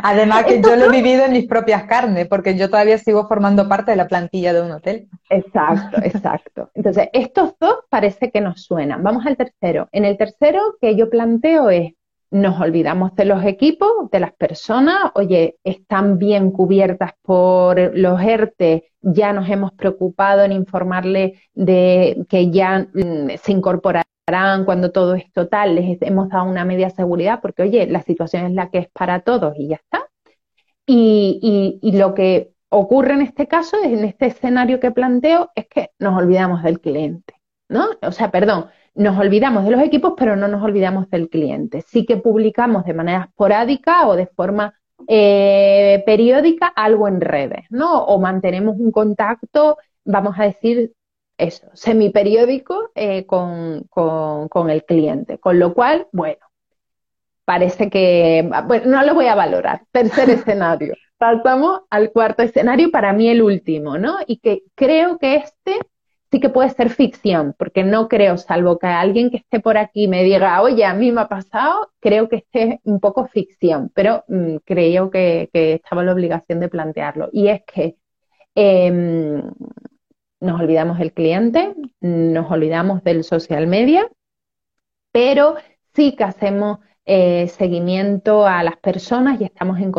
[0.03, 3.69] Además que yo lo he vivido en mis propias carnes, porque yo todavía sigo formando
[3.69, 5.07] parte de la plantilla de un hotel.
[5.29, 6.71] Exacto, exacto.
[6.73, 9.01] Entonces, estos dos parece que nos suenan.
[9.01, 9.87] Vamos al tercero.
[9.93, 11.93] En el tercero que yo planteo es
[12.33, 18.91] nos olvidamos de los equipos, de las personas, oye, están bien cubiertas por los ERTE,
[19.01, 25.31] ya nos hemos preocupado en informarles de que ya mm, se incorporarán cuando todo es
[25.31, 28.89] total, les hemos dado una media seguridad, porque oye, la situación es la que es
[28.89, 30.07] para todos y ya está.
[30.87, 35.91] Y, y lo que ocurre en este caso, en este escenario que planteo, es que
[35.99, 37.35] nos olvidamos del cliente,
[37.69, 37.89] ¿no?
[38.01, 41.81] O sea, perdón, nos olvidamos de los equipos, pero no nos olvidamos del cliente.
[41.81, 44.73] Sí que publicamos de manera esporádica o de forma
[45.07, 48.03] eh, periódica algo en redes, ¿no?
[48.05, 50.93] O mantenemos un contacto, vamos a decir
[51.37, 55.39] eso, semiperiódico eh, con, con, el cliente.
[55.39, 56.45] Con lo cual, bueno,
[57.45, 59.83] parece que, bueno, no lo voy a valorar.
[59.91, 60.95] Tercer escenario.
[61.17, 64.17] Pasamos al cuarto escenario, para mí el último, ¿no?
[64.27, 65.79] Y que creo que este
[66.33, 70.07] sí que puede ser ficción, porque no creo, salvo que alguien que esté por aquí
[70.07, 73.91] me diga, oye, a mí me ha pasado, creo que este es un poco ficción,
[73.93, 77.29] pero mm, creo que, estaba la obligación de plantearlo.
[77.31, 77.97] Y es que
[78.55, 79.43] em,
[80.39, 84.09] nos olvidamos del cliente, nos olvidamos del social media,
[85.11, 85.55] pero
[85.95, 89.91] sí que hacemos eh, seguimiento a las personas y estamos en,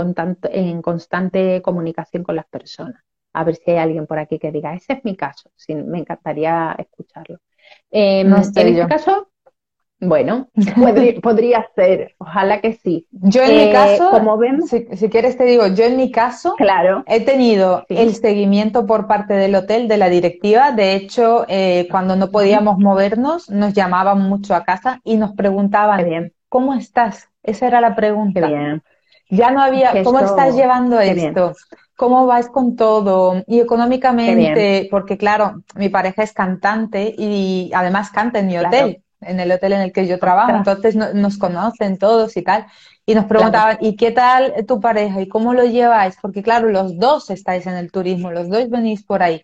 [0.50, 4.74] en constante comunicación con las personas a ver si hay alguien por aquí que diga,
[4.74, 7.38] ese es mi caso, sí, me encantaría escucharlo.
[7.90, 9.28] Em, en este caso,
[10.00, 10.48] bueno,
[11.22, 13.06] podría, ser, ojalá que sí.
[13.10, 16.54] Yo en mi eh, caso, como ven, si, quieres te digo, yo en mi caso
[16.56, 20.72] claro, he tenido el seguimiento por parte del hotel, de la directiva.
[20.72, 26.04] De hecho, eh, cuando no podíamos movernos, nos llamaban mucho a casa y nos preguntaban,
[26.04, 26.32] bien.
[26.48, 27.28] ¿cómo estás?
[27.42, 28.46] Esa era la pregunta.
[28.46, 28.82] bien.
[29.30, 31.54] Ya no había, ¿cómo estás llevando esto?
[31.96, 33.42] ¿Cómo vas con todo?
[33.46, 39.38] Y económicamente, porque claro, mi pareja es cantante y además canta en mi hotel, en
[39.38, 42.66] el hotel en el que yo trabajo, entonces nos conocen todos y tal.
[43.06, 45.20] Y nos preguntaban, ¿y qué tal tu pareja?
[45.20, 46.16] ¿Y cómo lo lleváis?
[46.20, 49.42] Porque claro, los dos estáis en el turismo, los dos venís por ahí.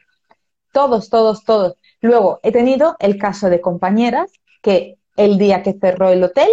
[0.72, 1.74] Todos, todos, todos.
[2.00, 4.32] Luego, he tenido el caso de compañeras
[4.62, 6.48] que el día que cerró el hotel,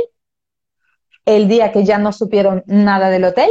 [1.26, 3.50] el día que ya no supieron nada del hotel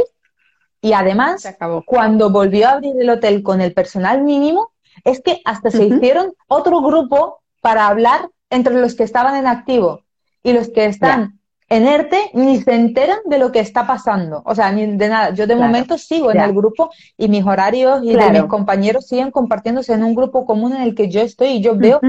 [0.81, 1.47] y además
[1.85, 4.71] cuando volvió a abrir el hotel con el personal mínimo,
[5.03, 10.01] es que hasta se hicieron otro grupo para hablar entre los que estaban en activo
[10.43, 14.41] y los que están en ERTE ni se enteran de lo que está pasando.
[14.45, 15.31] O sea, ni de nada.
[15.31, 19.31] Yo de momento sigo en el grupo y mis horarios y de mis compañeros siguen
[19.31, 21.99] compartiéndose en un grupo común en el que yo estoy y yo veo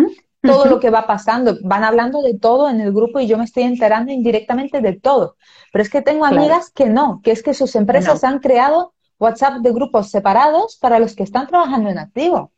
[0.41, 1.57] todo lo que va pasando.
[1.63, 5.37] Van hablando de todo en el grupo y yo me estoy enterando indirectamente de todo.
[5.73, 9.59] Pero es que tengo amigas que no, que es que sus empresas han creado WhatsApp
[9.59, 12.53] de grupos separados para los que están trabajando en activo.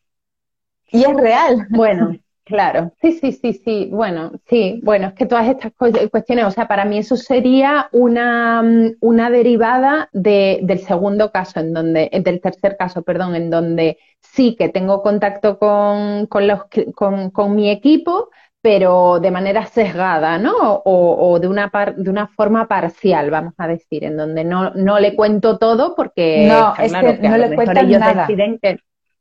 [0.93, 1.67] Y es real.
[1.71, 2.13] Bueno,
[2.51, 3.89] Claro, sí, sí, sí, sí.
[3.93, 5.73] Bueno, sí, bueno, es que todas estas
[6.11, 11.61] cuestiones, o sea, para mí eso sería una, mm, una derivada de, del segundo caso,
[11.61, 16.49] en donde, eh, del tercer caso, perdón, en donde sí que tengo contacto con, con,
[16.49, 16.63] los,
[16.97, 20.53] con, con mi equipo, pero de manera sesgada, ¿no?
[20.85, 24.71] O, o de, una par, de una forma parcial, vamos a decir, en donde no,
[24.75, 28.27] no le cuento todo porque no, es que, no le cuentan nada.
[28.27, 28.81] Que,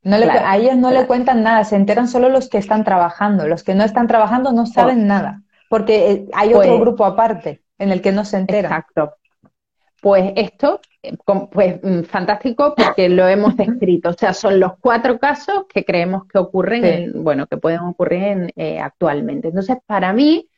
[0.09, 3.47] no a ellos no le cuentan nada, se enteran solo los que están trabajando.
[3.47, 7.63] Los que no están trabajando no saben nada, porque eh, hay otro pues grupo aparte
[7.77, 8.71] en el que no se enteran.
[8.71, 9.15] Exacto.
[10.01, 11.17] Pues esto, eh,
[11.51, 14.09] pues mm, fantástico porque lo hemos descrito.
[14.09, 18.79] O sea, son los cuatro casos que creemos que ocurren, bueno, que pueden ocurrir eh,
[18.79, 19.49] actualmente.
[19.49, 20.49] Entonces, para mí,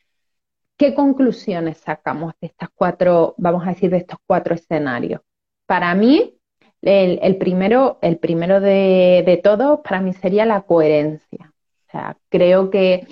[0.76, 5.20] ¿qué conclusiones sacamos de estas cuatro, vamos a decir, de estos cuatro escenarios?
[5.66, 6.38] Para mí,
[6.82, 11.52] el, primero, el primero de, de todos para mí sería la coherencia.
[11.86, 13.06] O sea, creo que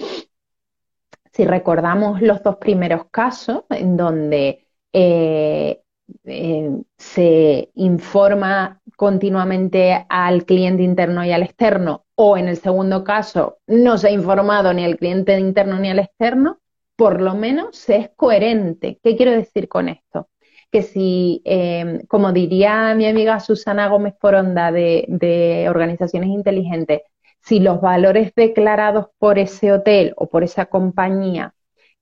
[1.32, 5.82] si recordamos los dos primeros casos en donde eh,
[6.24, 13.58] eh, se informa continuamente al cliente interno y al externo, o en el segundo caso
[13.66, 16.60] no se ha informado ni al cliente interno ni al externo,
[16.96, 18.98] por lo menos se es coherente.
[19.02, 20.28] ¿Qué quiero decir con esto?
[20.70, 27.02] Que si, em, como diría mi amiga Susana Gómez Poronda de, de Organizaciones Inteligentes,
[27.42, 31.54] si los valores declarados por ese hotel o por esa compañía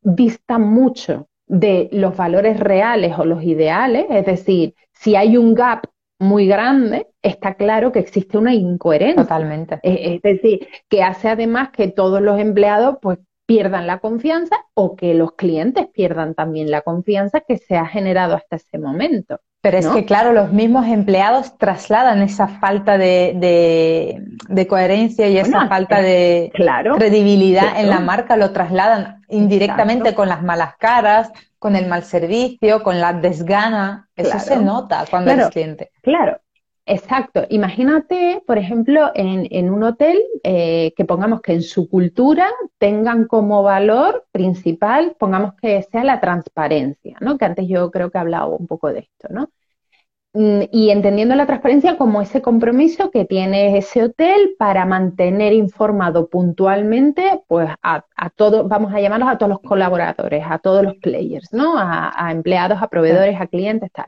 [0.02, 5.84] distan mucho de los valores reales o los ideales, es decir, si hay un gap
[6.18, 9.22] muy grande, está claro que existe una incoherencia.
[9.22, 9.78] Totalmente.
[9.82, 15.14] Es, decir, que hace además que todos los empleados pues pierdan la confianza o que
[15.14, 19.40] los clientes pierdan también la confianza que se ha generado hasta ese momento.
[19.62, 24.22] Pero es que, claro, los mismos empleados trasladan esa falta de,
[24.68, 26.52] coherencia y esa falta de
[26.98, 32.82] credibilidad en la marca, lo trasladan indirectamente con las malas caras, con el mal servicio,
[32.82, 34.10] con la desgana.
[34.14, 35.90] Eso se nota cuando eres cliente.
[36.02, 36.38] Claro,
[36.88, 37.44] Exacto.
[37.50, 42.48] Imagínate, por ejemplo, en, un hotel eh, que pongamos que en su cultura
[42.78, 47.36] tengan como valor principal, pongamos que sea la transparencia, ¿no?
[47.36, 49.50] Que antes yo creo que he hablado un poco de esto, ¿no?
[50.32, 56.28] Mm, y entendiendo la transparencia como ese compromiso que tiene ese hotel para mantener informado
[56.30, 58.04] puntualmente, pues a,
[58.36, 61.74] todos, vamos a llamarlos a todos los colaboradores, a todos los players, ¿no?
[61.76, 64.06] a empleados, a proveedores, a clientes, tal.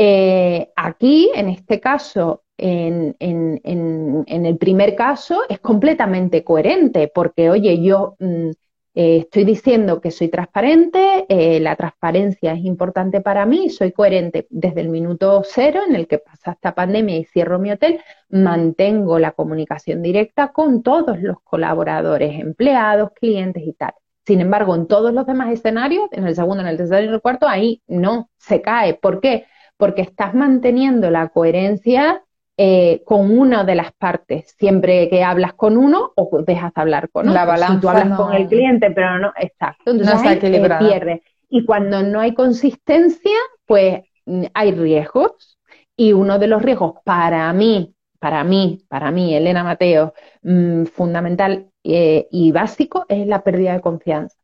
[0.00, 8.14] Eh, aquí, en este caso, en, el primer caso, es completamente coherente, porque, oye, yo
[8.20, 8.50] mm,
[8.94, 14.46] eh, estoy diciendo que soy transparente, eh, la transparencia es importante para mí, soy coherente
[14.50, 19.18] desde el minuto cero en el que pasa esta pandemia y cierro mi hotel, mantengo
[19.18, 23.94] la comunicación directa con todos los colaboradores, empleados, clientes y tal.
[24.24, 27.14] Sin embargo, en todos los demás escenarios, en el segundo, en el tercero y en
[27.14, 28.94] el cuarto, ahí no se cae.
[28.94, 29.46] ¿Por qué?
[29.78, 32.22] Porque estás manteniendo la coherencia
[32.60, 37.08] eh, con una de las partes, siempre que hablas con uno o dejas de hablar
[37.08, 37.46] con otro.
[37.46, 42.18] La si tú hablas con el cliente, pero no, exacto, entonces ahí, Y cuando no
[42.18, 45.56] hay consistencia, pues mm, hay riesgos.
[45.96, 51.70] Y uno de los riesgos para mí, para mí, para mí, Elena Mateo, mm, fundamental
[51.84, 54.36] eh, y básico es la pérdida de confianza.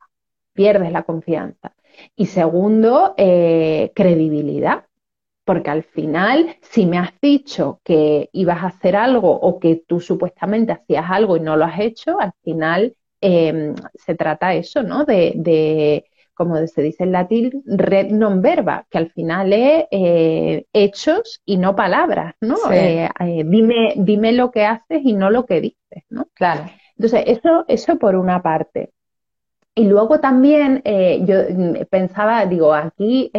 [0.52, 1.74] Pierdes la confianza.
[2.14, 4.84] Y segundo, eh, credibilidad
[5.44, 10.00] porque al final, si me has dicho que ibas a hacer algo o que tú
[10.00, 15.04] supuestamente hacías algo y no lo has hecho, al final em, se trata eso, ¿no?
[15.04, 21.40] De, como se dice en latín, red non verba, que al final es eh, hechos
[21.44, 22.56] y no palabras, ¿no?
[22.72, 26.26] Eh, eh, dime, dime lo que haces y no lo que dices, ¿no?
[26.34, 26.64] Claro.
[26.96, 28.90] Entonces, eso, eso por una parte.
[29.76, 30.82] Y luego también
[31.26, 33.30] yo mm, pensaba, digo, aquí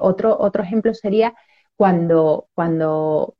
[0.00, 1.34] otro, otro ejemplo sería
[1.76, 3.36] cuando, cuando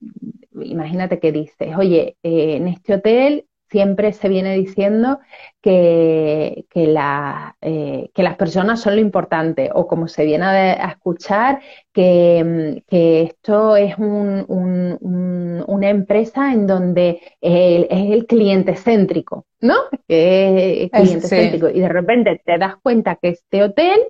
[0.63, 5.21] imagínate que dices, oye, eh, en este hotel siempre se viene diciendo
[5.61, 10.89] que, que, la, eh, que las personas son lo importante, o como se viene a,
[10.91, 11.61] escuchar,
[11.93, 19.75] que, que, esto es un, un, una empresa en donde es el cliente céntrico, ¿no?
[20.07, 21.69] Que es cliente céntrico.
[21.69, 24.01] Y de repente te das cuenta que este hotel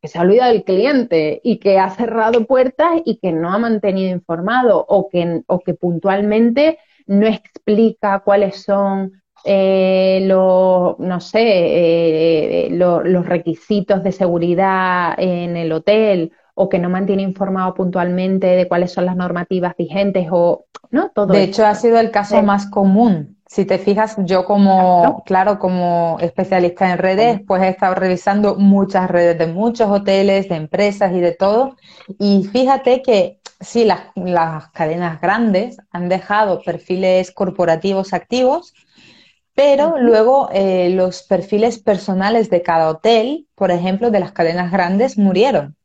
[0.00, 3.58] que se ha olvidado del cliente y que ha cerrado puertas y que no ha
[3.58, 11.40] mantenido informado o que, o que puntualmente no explica cuáles son eh, los, no sé,
[11.44, 18.66] eh, los requisitos de seguridad en el hotel o que no mantiene informado puntualmente de
[18.66, 21.28] cuáles son las normativas vigentes o no todo.
[21.28, 23.36] De hecho, ha sido el caso más común.
[23.46, 29.08] Si te fijas, yo como, claro, como especialista en redes, pues he estado revisando muchas
[29.08, 31.76] redes de muchos hoteles, de empresas y de todo.
[32.18, 38.74] Y fíjate que sí, las, las cadenas grandes han dejado perfiles corporativos activos,
[39.54, 45.16] pero luego eh, los perfiles personales de cada hotel, por ejemplo, de las cadenas grandes,
[45.16, 45.76] murieron.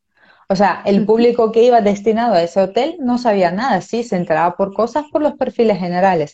[0.50, 4.18] O sea, el público que iba destinado a ese hotel no sabía nada, sí, se
[4.18, 6.34] enteraba por cosas por los perfiles generales.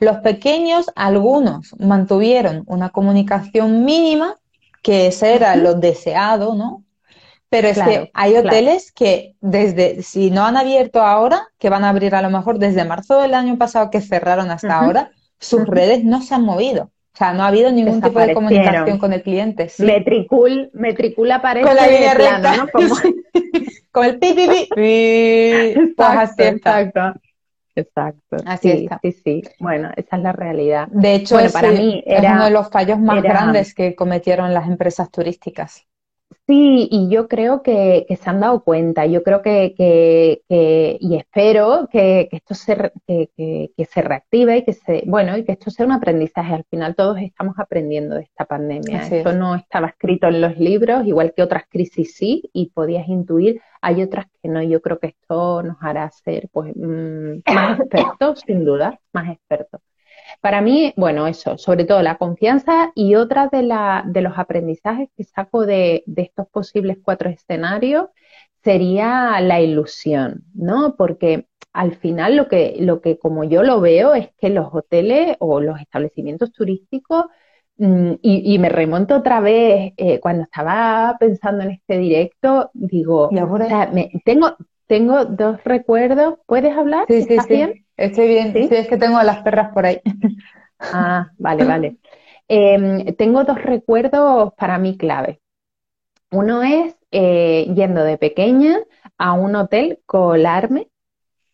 [0.00, 4.36] Los pequeños, algunos mantuvieron una comunicación mínima,
[4.82, 6.84] que ese era lo deseado, ¿no?
[7.50, 11.88] Pero es que hay hoteles que desde, si no han abierto ahora, que van a
[11.88, 16.04] abrir a lo mejor desde marzo del año pasado que cerraron hasta ahora, sus redes
[16.04, 16.90] no se han movido.
[17.14, 19.68] O sea, no ha habido ningún tipo de comunicación con el cliente.
[19.78, 22.56] Metricul, Metricul aparece con la línea recta.
[22.56, 22.66] ¿no?
[23.90, 24.68] con el pi, pi, pi.
[25.96, 27.14] Pues exacto,
[27.74, 28.36] exacto.
[28.44, 29.00] Así sí, está.
[29.02, 29.42] Sí, sí.
[29.58, 30.86] Bueno, esa es la realidad.
[30.92, 34.68] De hecho, para mí era, es uno de los fallos más grandes que cometieron las
[34.68, 35.87] empresas turísticas.
[36.46, 40.40] Sí, y yo creo que, se han dado cuenta, yo creo que,
[40.98, 45.70] y espero que, esto se, que, se reactive y que se, bueno, y que esto
[45.70, 46.54] sea un aprendizaje.
[46.54, 49.02] Al final todos estamos aprendiendo de esta pandemia.
[49.02, 53.60] esto no estaba escrito en los libros, igual que otras crisis sí, y podías intuir,
[53.82, 54.62] hay otras que no.
[54.62, 59.82] Yo creo que esto nos hará ser pues mm, más expertos, sin duda, más expertos.
[60.40, 65.08] Para mí, bueno, eso, sobre todo la confianza y otra de, la, de los aprendizajes
[65.16, 68.06] que saco de, de estos posibles cuatro escenarios
[68.62, 70.94] sería la ilusión, ¿no?
[70.96, 75.36] Porque al final lo que, lo que como yo lo veo es que los hoteles
[75.40, 77.26] o los establecimientos turísticos,
[77.76, 83.58] mm, y, me remonto otra vez, eh, cuando estaba pensando en este directo, digo, o
[83.58, 83.90] sea,
[84.24, 84.56] tengo,
[84.88, 87.04] tengo dos recuerdos, ¿puedes hablar?
[87.06, 87.54] Sí, sí, sí.
[87.54, 87.86] Bien?
[87.96, 88.68] Estoy bien, ¿Sí?
[88.70, 90.00] es que tengo a las perras por ahí.
[90.80, 91.96] Ah, vale, vale.
[92.50, 95.40] Em, tengo dos recuerdos para mí clave.
[96.30, 98.78] Uno es eh, yendo de pequeña
[99.18, 100.88] a un hotel colarme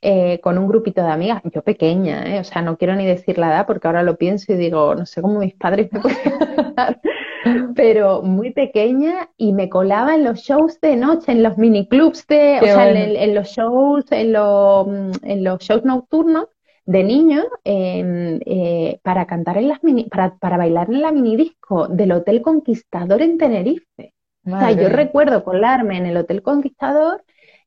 [0.02, 3.38] eh, con un grupito de amigas, yo pequeña, eh, o sea, no quiero ni decir
[3.38, 6.00] la edad porque ahora lo pienso y digo, no sé cómo mis padres me
[7.74, 12.58] pero muy pequeña y me colaba en los shows de noche, en los miniclubs de,
[12.62, 16.46] o sea, en, los shows, en, mm, en los shows nocturnos
[16.86, 22.12] de niños eh, para cantar en las mini, para, para bailar en la minidisco del
[22.12, 24.14] Hotel Conquistador en Tenerife.
[24.46, 27.24] O sea, yo recuerdo colarme en el Hotel Conquistador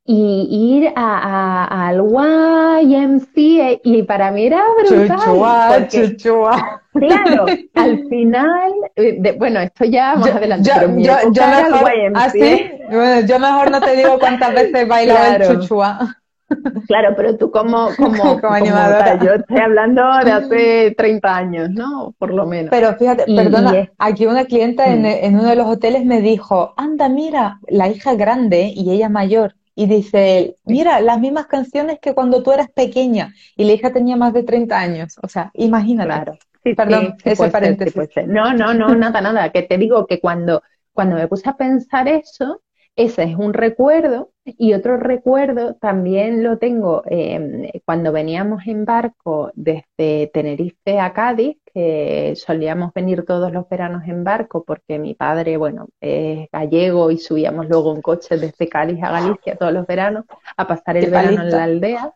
[0.09, 5.87] y ir a, al YMCA y para mí era brutal.
[5.89, 10.69] Chuchua, Claro, al final, eh, bueno, esto ya más adelante.
[10.69, 12.31] Yo, yo, yo mejor, ¿ah,
[12.89, 16.15] bueno, yo mejor no te digo cuántas veces bailaba el chuchua.
[16.87, 19.19] Claro, pero tú como, como, como, animadora.
[19.21, 22.15] yo estoy hablando de hace 30 años, ¿no?
[22.17, 22.69] Por lo menos.
[22.71, 25.05] Pero fíjate, perdona, aquí una clienta en, mm.
[25.05, 29.55] en, uno de los hoteles me dijo, anda, mira, la hija grande y ella mayor,
[29.77, 33.93] y dice él, mira, las mismas canciones que cuando tú eras pequeña y la hija
[33.93, 35.19] tenía más de 30 años.
[35.21, 36.09] O sea, imagínate.
[36.09, 36.37] Claro.
[36.63, 38.09] Sí, Perdón, ese paréntesis.
[38.25, 39.51] no, no, no, nada, nada.
[39.51, 40.63] Que te digo que cuando,
[40.93, 42.63] cuando me puse a pensar eso,
[42.95, 49.51] ese es un recuerdo y otro recuerdo también lo tengo em, cuando veníamos en barco
[49.53, 51.57] desde Tenerife a Cádiz,
[52.35, 57.67] solíamos venir todos los veranos en barco porque mi padre, bueno, es gallego y subíamos
[57.67, 61.51] luego en coche desde Cádiz a Galicia todos los veranos a pasar el verano en
[61.51, 62.13] la aldea.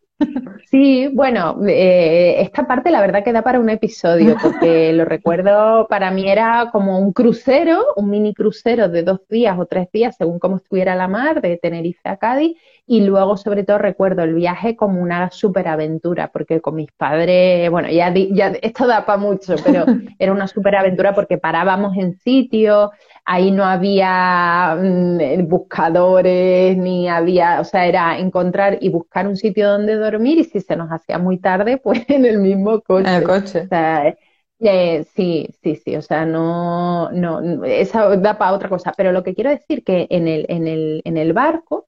[0.69, 5.87] Sí, bueno, eh, esta parte la verdad que da para un episodio, porque lo recuerdo,
[5.89, 10.15] para mí era como un crucero, un mini crucero de dos días o tres días,
[10.17, 12.57] según cómo estuviera la mar, de Tenerife a Cádiz,
[12.91, 17.87] y luego sobre todo recuerdo el viaje como una superaventura, porque con mis padres, bueno,
[17.89, 19.85] ya, ya esto da para mucho, pero
[20.19, 22.91] era una superaventura porque parábamos en sitio,
[23.23, 29.69] ahí no había mm, buscadores, ni había, o sea, era encontrar y buscar un sitio
[29.69, 33.07] donde dormir y si se nos hacía muy tarde, pues en el mismo coche.
[33.07, 33.61] En el coche.
[33.61, 34.13] O sea,
[34.59, 39.23] Eh, sí, sí, sí, o sea, no, no, esa da para otra cosa, pero lo
[39.23, 41.87] que quiero decir que en el, en el, en el barco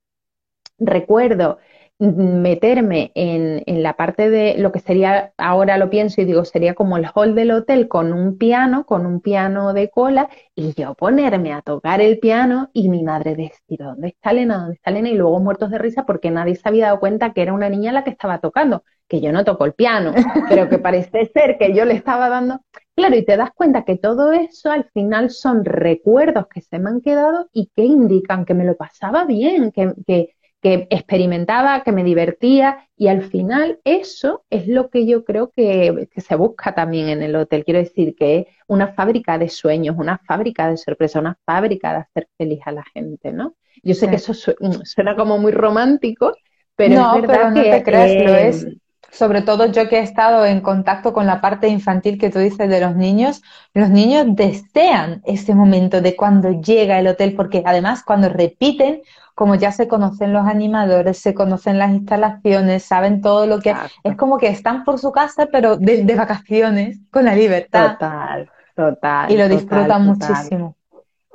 [0.79, 1.59] recuerdo
[1.99, 6.73] meterme en, en, la parte de lo que sería, ahora lo pienso y digo, sería
[6.73, 10.95] como el hall del hotel con un piano, con un piano de cola, y yo
[10.95, 14.57] ponerme a tocar el piano y mi madre decir, ¿dónde está Elena?
[14.57, 15.09] ¿Dónde está Elena?
[15.09, 17.91] Y luego muertos de risa porque nadie se había dado cuenta que era una niña
[17.91, 20.13] la que estaba tocando, que yo no toco el piano,
[20.49, 22.61] pero que parece ser que yo le estaba dando.
[22.95, 26.89] Claro, y te das cuenta que todo eso al final son recuerdos que se me
[26.89, 31.91] han quedado y que indican que me lo pasaba bien, que, que que experimentaba, que
[31.91, 37.09] me divertía y al final eso es lo que yo creo que, se busca también
[37.09, 37.65] en el hotel.
[37.65, 41.97] Quiero decir que es una fábrica de sueños, una fábrica de sorpresa, una fábrica de
[41.97, 43.55] hacer feliz a la gente, ¿no?
[43.83, 46.33] Yo sé que eso suena como muy romántico,
[46.77, 48.67] pero es verdad que, no te crees, lo es.
[49.13, 52.67] Sobre todo yo que he estado en contacto con la parte infantil que tú dices
[52.67, 53.43] de los niños,
[53.75, 59.03] los niños desean ese momento de cuando llega el hotel, porque además cuando repiten
[59.35, 63.75] como ya se conocen los animadores, se conocen las instalaciones, saben todo lo que...
[64.03, 67.93] Es como que están por su casa, pero de, vacaciones, con la libertad.
[67.93, 69.31] Total, total.
[69.31, 70.75] Y lo disfrutan muchísimo.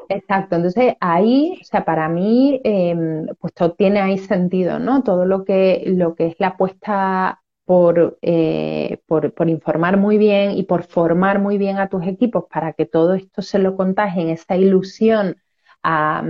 [0.08, 2.96] Exacto, entonces ahí, o sea, para mí, eh,
[3.40, 5.02] pues todo tiene ahí sentido, ¿no?
[5.02, 10.52] Todo lo que, lo que es la apuesta por, eh, por, por, informar muy bien
[10.52, 14.30] y por formar muy bien a tus equipos para que todo esto se lo contagien,
[14.30, 15.36] esa ilusión
[15.82, 16.22] a,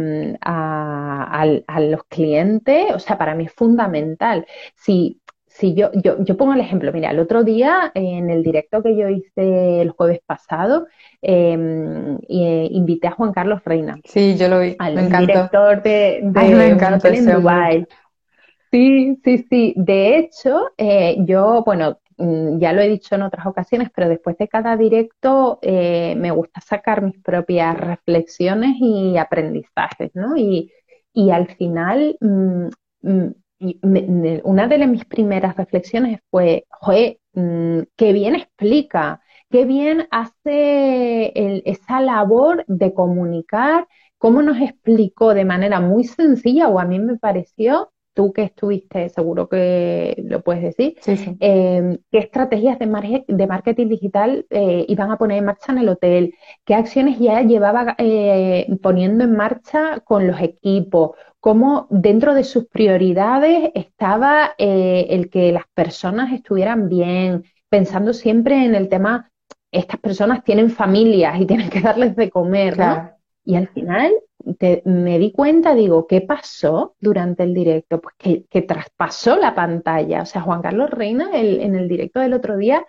[1.78, 4.46] los clientes, o sea, para mí es fundamental.
[4.74, 8.82] Si, si yo, yo, yo, pongo el ejemplo, mira, el otro día en el directo
[8.82, 10.88] que yo hice el jueves pasado,
[11.22, 14.00] em, eh, invité a Juan Carlos Reina.
[14.02, 14.74] Sí, yo lo vi.
[14.80, 16.40] Al director de, de
[18.70, 19.74] Sí, sí, sí.
[19.76, 24.36] De hecho, eh, yo, bueno, Mm, ya lo he dicho en otras ocasiones, pero después
[24.38, 30.36] de cada directo eh, me gusta sacar mis propias reflexiones y aprendizajes, ¿no?
[30.36, 30.72] Y,
[31.32, 32.66] al final, mm,
[33.02, 37.18] mm, una de mis primeras reflexiones fue, joder,
[37.96, 41.32] qué bien explica, qué bien hace
[41.68, 43.86] esa labor de comunicar,
[44.18, 49.08] cómo nos explicó de manera muy sencilla, o a mí me pareció, tú que estuviste,
[49.10, 50.96] seguro que lo puedes decir,
[51.38, 55.88] em, qué estrategias de, de marketing digital eh, iban a poner en marcha en el
[55.88, 62.42] hotel, qué acciones ya llevaba eh, poniendo en marcha con los equipos, cómo dentro de
[62.42, 69.30] sus prioridades estaba eh, el que las personas estuvieran bien, pensando siempre en el tema,
[69.70, 73.12] estas personas tienen familias y tienen que darles de comer, ¿no?
[73.44, 74.12] Y al final
[74.84, 78.00] me di cuenta, digo, ¿qué pasó durante el directo?
[78.00, 78.14] Pues
[78.48, 80.22] que, traspasó la pantalla.
[80.22, 82.84] O sea, Juan Carlos Reina en el directo del otro día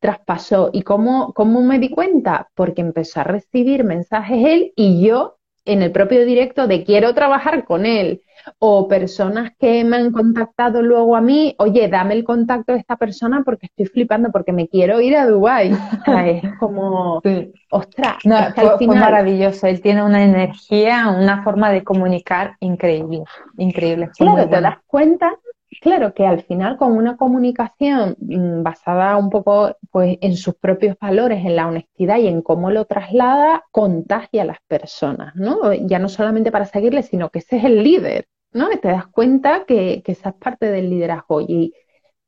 [0.00, 0.70] traspasó.
[0.72, 2.50] ¿Y cómo, cómo me di cuenta?
[2.54, 7.64] Porque empezó a recibir mensajes él y yo en el propio directo de quiero trabajar
[7.64, 8.22] con él
[8.58, 12.96] o personas que me han contactado luego a mí, oye, dame el contacto de esta
[12.96, 15.70] persona porque estoy flipando, porque me quiero ir a Dubái.
[16.42, 17.22] es como,
[17.70, 19.66] ostras, no, fue, maravilloso.
[19.66, 23.22] Él tiene una energía, una forma de comunicar increíble,
[23.56, 24.10] increíble.
[24.16, 25.32] Claro, te das cuenta
[25.80, 30.96] Claro que al final con una comunicación mm, basada un poco pues, en sus propios
[30.98, 35.72] valores, en la honestidad y en cómo lo traslada, contagia a las personas, ¿no?
[35.72, 38.72] Ya no solamente para seguirle, sino que ese es el líder, ¿no?
[38.72, 41.40] Y te das cuenta que, que esa es parte del liderazgo.
[41.40, 41.74] Y,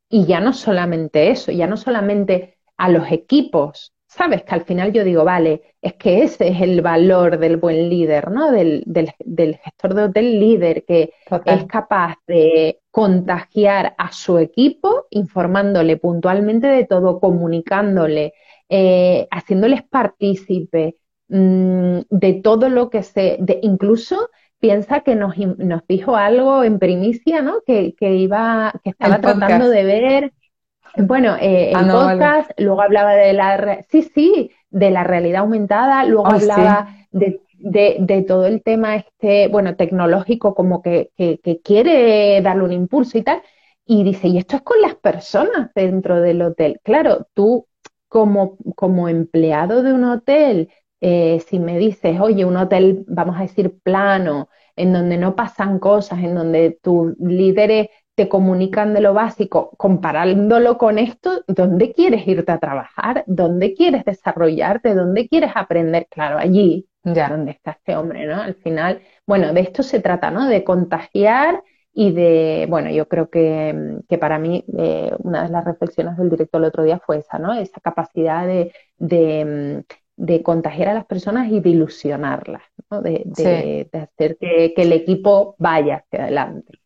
[0.09, 4.91] y ya no solamente eso, ya no solamente a los equipos sabes que al final
[4.91, 8.51] yo digo, vale, es que ese es el valor del buen líder, ¿no?
[8.51, 11.13] Del, del, gestor de hotel líder que
[11.45, 18.33] es capaz de contagiar a su equipo, informándole puntualmente de todo, comunicándole,
[18.69, 20.97] eh, haciéndoles partícipe
[21.27, 26.79] mm, de todo lo que se, de, incluso piensa que nos, nos dijo algo en
[26.79, 27.61] primicia, ¿no?
[27.65, 30.33] Que, que iba, que estaba tratando de ver
[31.03, 36.03] bueno, eh, ah, el podcast, luego hablaba de la, sí, sí, de la realidad aumentada,
[36.05, 42.63] luego hablaba de, de, todo el tema este, bueno, tecnológico, como que, que, quiere darle
[42.63, 43.41] un impulso y tal.
[43.85, 46.79] Y dice, y esto es con las personas dentro del hotel.
[46.83, 47.67] Claro, tú
[48.07, 50.69] como, como empleado de un hotel,
[50.99, 55.79] eh, si me dices, oye, un hotel, vamos a decir, plano, en donde no pasan
[55.79, 57.87] cosas, en donde tus líderes
[58.17, 63.23] te comunican de lo básico, comparándolo con esto, ¿dónde quieres irte a trabajar?
[63.27, 64.95] ¿Dónde quieres desarrollarte?
[64.95, 66.07] ¿Dónde quieres aprender?
[66.09, 68.41] Claro, allí, ya donde está este hombre, ¿no?
[68.41, 70.47] Al final, bueno, de esto se trata, ¿no?
[70.47, 71.63] De contagiar
[71.93, 76.31] y de, bueno, yo creo que, que para mí eh, una de las reflexiones del
[76.31, 77.53] director el otro día fue esa, ¿no?
[77.53, 79.83] Esa capacidad de, de,
[80.15, 82.99] de contagiar a las personas y de ilusionarlas, ¿no?
[82.99, 86.79] de, de, hacer que, que, el equipo vaya hacia adelante.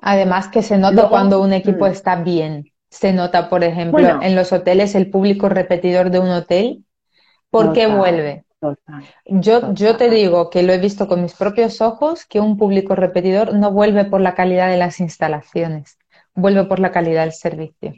[0.00, 1.90] Además que se nota cuando un equipo mm.
[1.90, 2.72] está bien.
[2.88, 6.84] Se nota, por ejemplo, en los hoteles, el público repetidor de un hotel,
[7.50, 8.44] ¿por qué vuelve?
[9.24, 12.94] Yo, yo te digo que lo he visto con mis propios ojos, que un público
[12.94, 15.98] repetidor no vuelve por la calidad de las instalaciones,
[16.34, 17.94] vuelve por la calidad del servicio.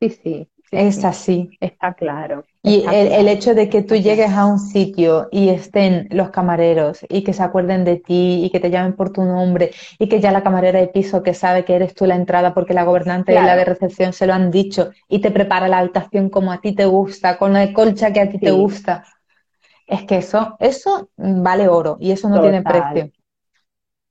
[0.00, 0.48] Sí, sí.
[0.74, 1.50] Es así.
[1.60, 2.44] Está claro.
[2.62, 7.22] Y el, hecho de que tú llegues a un sitio y estén los camareros y
[7.22, 10.32] que se acuerden de ti y que te llamen por tu nombre y que ya
[10.32, 13.34] la camarera de piso que sabe que eres tú la entrada porque la gobernante y
[13.34, 16.72] la de recepción se lo han dicho y te prepara la habitación como a ti
[16.72, 19.04] te gusta, con la colcha que a ti te gusta
[19.86, 23.10] es que eso, eso vale oro y eso no tiene precio.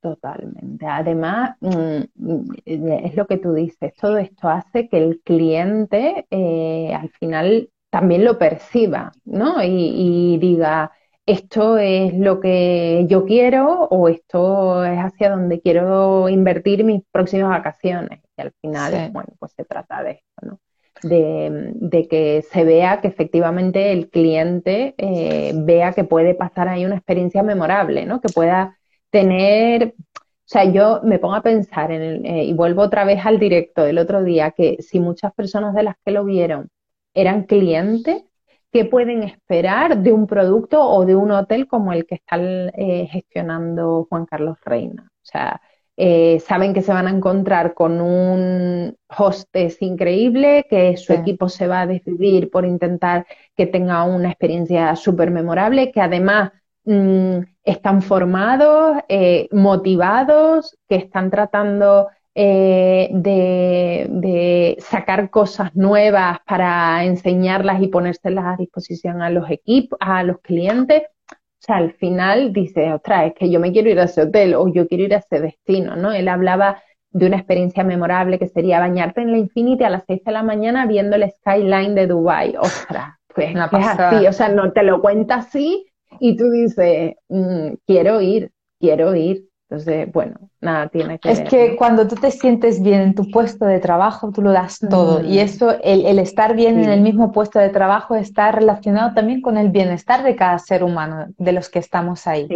[0.03, 0.85] Totalmente.
[0.85, 6.93] Además, mm, mm, es lo que tú dices, todo esto hace que el cliente eh,
[6.93, 9.63] al final también lo perciba, ¿no?
[9.63, 10.91] Y, diga,
[11.25, 17.51] esto es lo que yo quiero o esto es hacia donde quiero invertir mis próximas
[17.51, 18.19] vacaciones.
[18.35, 20.59] Y al final, bueno, pues se trata de esto, ¿no?
[21.03, 26.95] de, que se vea que efectivamente el cliente eh, vea que puede pasar ahí una
[26.95, 28.21] experiencia memorable, ¿no?
[28.21, 28.77] Que pueda
[29.13, 33.23] tener, o sea, yo me pongo a pensar en el, eh, y vuelvo otra vez
[33.23, 36.69] al directo del otro día, que si muchas personas de las que lo vieron
[37.13, 38.23] eran clientes,
[38.71, 43.07] ¿qué pueden esperar de un producto o de un hotel como el que está eh,
[43.11, 45.03] gestionando Juan Carlos Reina?
[45.11, 45.61] O sea,
[45.95, 51.67] eh, saben que se van a encontrar con un hostess increíble, que su equipo se
[51.67, 56.51] va a decidir por intentar que tenga una experiencia súper memorable, que además
[56.85, 67.03] mm, están formados, eh, motivados, que están tratando eh, de, de, sacar cosas nuevas para
[67.05, 71.03] enseñarlas y ponérselas a disposición a los equipos, a los clientes.
[71.31, 74.55] O sea, al final dice, otra es que yo me quiero ir a ese hotel
[74.55, 76.11] o yo quiero ir a ese destino, ¿no?
[76.11, 76.81] Él hablaba
[77.11, 80.43] de una experiencia memorable que sería bañarte en la Infinity a las 6 de la
[80.43, 82.55] mañana viendo el skyline de Dubai.
[82.57, 85.85] Ostras, pues es así, o sea, no te lo cuenta así
[86.25, 89.49] y tú dices, mm, quiero ir, quiero ir.
[89.69, 91.47] Entonces, bueno, nada tiene que es ver.
[91.47, 94.79] Es que cuando tú te sientes bien en tu puesto de trabajo, tú lo das
[94.89, 95.21] todo.
[95.21, 99.57] Y eso, el, estar bien en el mismo puesto de trabajo está relacionado también con
[99.57, 102.47] el bienestar de cada ser humano, de los que estamos ahí.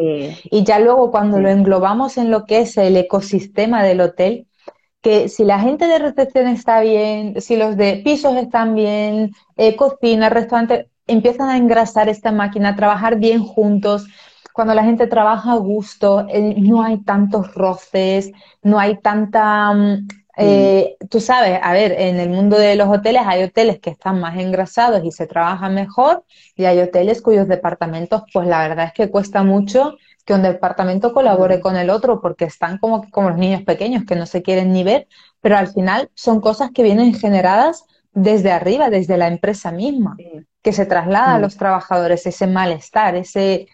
[0.45, 4.47] Y ya luego cuando lo englobamos en lo que es el ecosistema del hotel,
[5.01, 9.75] que si la gente de recepción está bien, si los de pisos están bien, eh,
[9.75, 14.07] cocina, restaurante, empiezan a engrasar esta máquina, a trabajar bien juntos,
[14.57, 18.31] cuando la gente trabaja a gusto, eh, no hay tantos roces,
[18.63, 19.71] no hay tanta...
[19.71, 20.07] Mm,
[20.39, 24.19] eh, tú sabes, a ver, en el mundo de los hoteles hay hoteles que están
[24.19, 26.23] más engrasados y se trabaja mejor
[26.55, 29.95] y hay hoteles cuyos departamentos, pues la verdad es que cuesta mucho
[30.25, 34.15] que un departamento colabore con el otro porque están como, como los niños pequeños que
[34.15, 35.07] no se quieren ni ver,
[35.39, 40.17] pero al final son cosas que vienen generadas desde arriba, desde la empresa misma,
[40.61, 43.67] que se traslada a los trabajadores ese malestar, ese,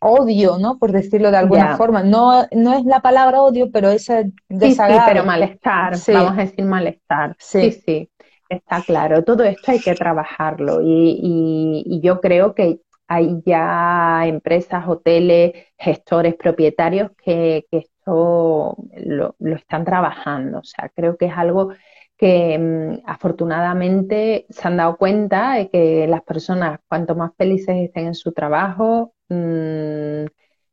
[0.00, 0.78] odio, ¿no?
[0.78, 2.02] Por decirlo de alguna forma.
[2.02, 5.00] No, no es la palabra odio, pero ese desagrado.
[5.00, 7.36] Sí, pero malestar, vamos a decir malestar.
[7.38, 7.72] Sí.
[7.72, 8.10] sí,
[8.48, 9.24] está claro.
[9.24, 16.34] Todo esto hay que trabajarlo y, y, yo creo que hay ya empresas, hoteles, gestores,
[16.34, 20.58] propietarios que, que esto lo, lo, están trabajando.
[20.58, 21.72] O sea, creo que es algo
[22.18, 28.08] que mm, afortunadamente se han dado cuenta de que las personas, cuanto más felices estén
[28.08, 30.26] en su trabajo, mm,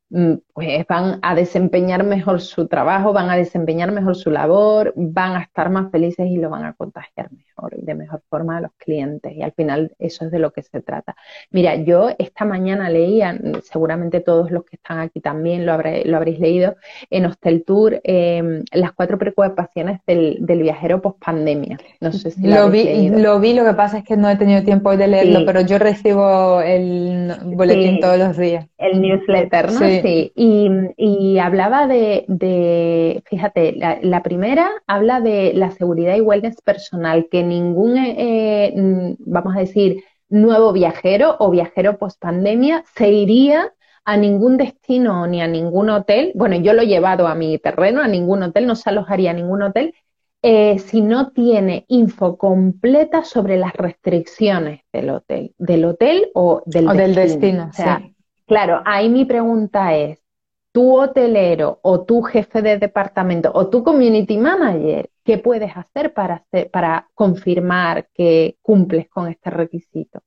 [0.10, 5.42] pues van a desempeñar mejor su trabajo, van a desempeñar mejor su labor, van a
[5.42, 8.72] estar más felices y lo van a contagiar mejor y de mejor forma a los
[8.78, 9.34] clientes.
[9.34, 11.16] Y al final eso es de lo que se trata.
[11.50, 16.40] Mira, yo esta mañana leía, seguramente todos los que están aquí también lo, lo habréis
[16.40, 16.76] leído,
[17.10, 21.78] en Hostel Tour, em, las cuatro preocupaciones del, viajero post pandemia.
[22.00, 24.64] No sé si lo, vi, lo vi, lo que pasa es que no he tenido
[24.64, 28.68] tiempo de leerlo, pero yo recibo el boletín todos los días.
[28.78, 29.80] El newsletter, ¿no?
[29.80, 37.44] Sí, y, hablaba de, fíjate, la, primera habla de la seguridad y wellness personal, que
[37.44, 43.74] ningún, eh, eh, vamos a decir, nuevo viajero o viajero post pandemia se iría
[44.04, 46.32] a ningún destino ni a ningún hotel.
[46.36, 49.34] Bueno, yo lo he llevado a mi terreno, a ningún hotel, no se alojaría a
[49.34, 49.94] ningún hotel.
[50.42, 56.86] Eh, si no tiene info completa sobre las restricciones del hotel, del hotel o del
[56.86, 56.94] destino.
[56.94, 58.15] Del destino
[58.46, 60.26] Claro, ahí mi pregunta es,
[60.72, 66.44] tu hotelero o tu jefe de departamento o tu community manager, ¿qué puedes hacer para,
[66.70, 70.22] para confirmar que cumples con este requisito?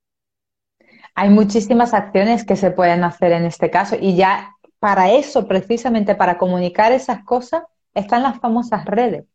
[1.15, 6.15] Hay muchísimas acciones que se pueden hacer en este caso y ya para eso, precisamente
[6.15, 9.27] para comunicar esas cosas, están las famosas redes.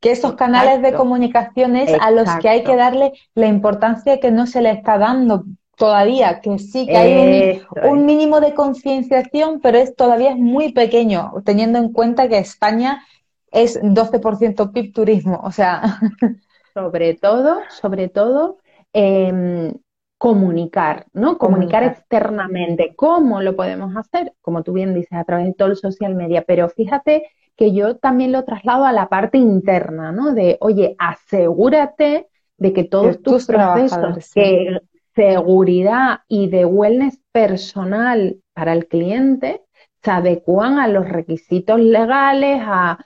[0.00, 4.30] Que esos canales de comunicación es a los que hay que darle la importancia que
[4.32, 5.44] no se le está dando
[5.76, 11.32] todavía, que sí que hay un, mínimo de concienciación, pero es todavía es muy pequeño,
[11.44, 13.04] teniendo en cuenta que España
[13.50, 15.98] es 12% PIB turismo, o sea.
[16.74, 18.58] Sobre todo, sobre todo,
[18.92, 19.72] em,
[20.18, 21.38] comunicar, ¿no?
[21.38, 22.94] Comunicar, externamente.
[22.96, 24.32] ¿Cómo lo podemos hacer?
[24.40, 27.96] Como tú bien dices, a través de todo el social media, pero fíjate que yo
[27.98, 30.34] también lo traslado a la parte interna, ¿no?
[30.34, 34.80] De, oye, asegúrate de que todos tus procesos, que
[35.14, 39.62] seguridad y de wellness personal para el cliente
[40.02, 42.98] se adecuan a los requisitos legales, a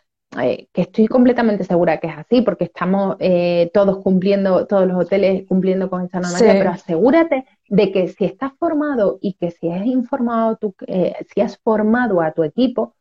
[0.42, 4.98] eh, que estoy completamente segura que es así, porque estamos eh, todos cumpliendo, todos los
[4.98, 9.70] hoteles cumpliendo con esa normativa, pero asegúrate de que si estás formado y que si
[9.70, 12.94] has informado tu, eh, si has formado a tu equipo,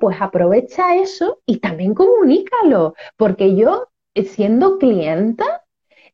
[0.00, 5.62] pues aprovecha eso y también comunícalo, porque yo siendo clienta,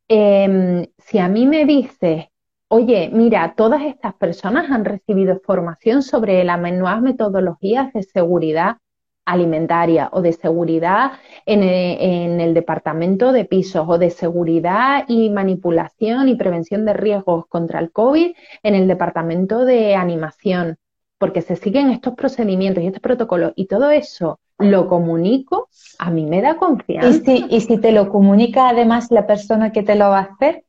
[0.06, 2.26] em, si a mí me dices
[2.68, 8.76] oye, mira, todas estas personas han recibido formación sobre las nuevas metodologías de seguridad
[9.24, 11.12] alimentaria o de seguridad
[11.44, 17.78] en el, departamento de pisos o de seguridad y manipulación y prevención de riesgos contra
[17.80, 20.78] el COVID en el departamento de animación,
[21.18, 26.24] porque se siguen estos procedimientos y estos protocolos y todo eso lo comunico, a mí
[26.26, 27.08] me da confianza.
[27.08, 30.22] ¿Y si, y si te lo comunica además la persona que te lo va a
[30.22, 30.64] hacer?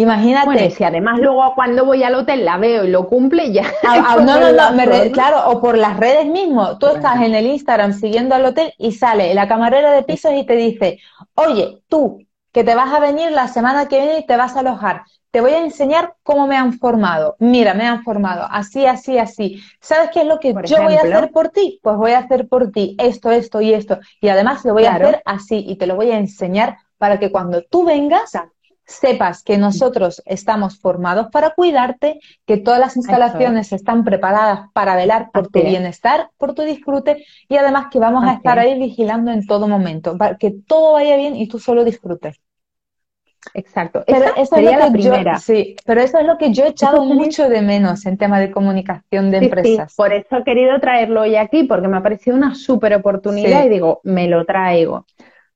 [0.00, 0.70] Imagínate.
[0.70, 3.64] si además luego cuando voy al hotel la veo y lo cumple, ya.
[3.86, 6.78] Ah, ah, no, no, no, claro, o por las redes mismo.
[6.78, 10.44] Tú estás en el Instagram siguiendo al hotel y sale la camarera de pisos y
[10.44, 10.98] te dice,
[11.34, 12.18] oye, tú,
[12.52, 15.02] que te vas a venir la semana que viene y te vas a alojar.
[15.30, 17.36] Te voy a enseñar cómo me han formado.
[17.38, 19.62] Mira, me han formado así, así, así.
[19.80, 21.78] ¿Sabes qué es lo que yo voy a hacer por ti?
[21.82, 24.00] Pues voy a hacer por ti esto, esto y esto.
[24.20, 27.30] Y además lo voy a hacer así y te lo voy a enseñar para que
[27.30, 28.32] cuando tú vengas
[28.90, 35.30] sepas que nosotros estamos formados para cuidarte, que todas las instalaciones están preparadas para velar
[35.32, 39.46] por tu bienestar, por tu disfrute y además que vamos a estar ahí vigilando en
[39.46, 42.40] todo momento, para que todo vaya bien y tú solo disfrutes.
[43.54, 44.04] Exacto.
[44.06, 45.38] Pero Esa sería la primera.
[45.38, 48.50] sí, pero eso es lo que yo he echado mucho de menos en tema de
[48.50, 49.94] comunicación de empresas.
[49.94, 53.68] por eso he querido traerlo hoy aquí, porque me ha parecido una súper oportunidad y
[53.70, 55.06] digo, me lo traigo.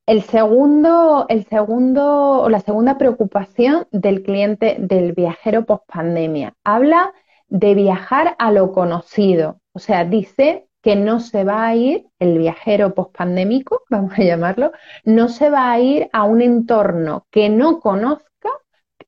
[0.05, 7.13] El segundo, el segundo, o la segunda preocupación del cliente, del viajero post pandemia, habla
[7.47, 9.61] de viajar a lo conocido.
[9.73, 14.71] O sea, dice que no se va a ir, el viajero post-pandémico, vamos a llamarlo,
[15.03, 18.49] no se va a ir a un entorno que no conozca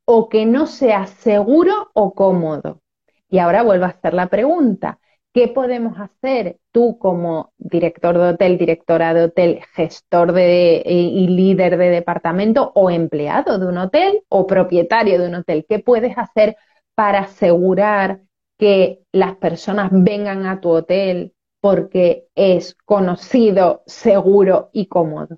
[0.06, 2.82] o que no sea seguro o cómodo.
[3.30, 5.00] Y ahora vuelvo a hacer la pregunta.
[5.38, 11.78] ¿Qué podemos hacer tú como director de hotel, directora de hotel, gestor de, y líder
[11.78, 15.64] de departamento o empleado de un hotel o propietario de un hotel?
[15.70, 16.58] ¿Qué puedes hacer
[16.96, 18.22] para asegurar
[18.58, 25.38] que las personas vengan a tu hotel porque es conocido, seguro y cómodo?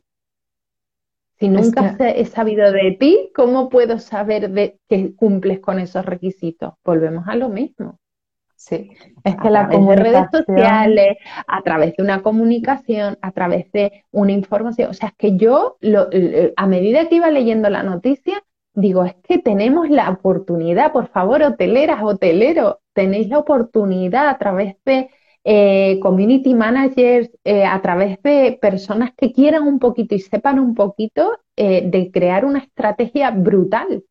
[1.39, 6.75] Si nunca he sabido de ti, ¿cómo puedo saber de que cumples con esos requisitos?
[6.85, 7.98] Volvemos a lo mismo.
[8.59, 8.91] Sí,
[9.23, 11.15] es que la de redes sociales,
[11.47, 14.89] a través de una comunicación, a través de una información.
[14.89, 15.77] O sea, es que yo,
[16.57, 18.43] a medida que iba leyendo la noticia,
[18.73, 24.75] digo, es que tenemos la oportunidad, por favor, hoteleras, hoteleros, tenéis la oportunidad a través
[24.83, 25.09] de
[25.45, 30.75] eh, community managers, eh, a través de personas que quieran un poquito y sepan un
[30.75, 34.03] poquito eh, de crear una estrategia brutal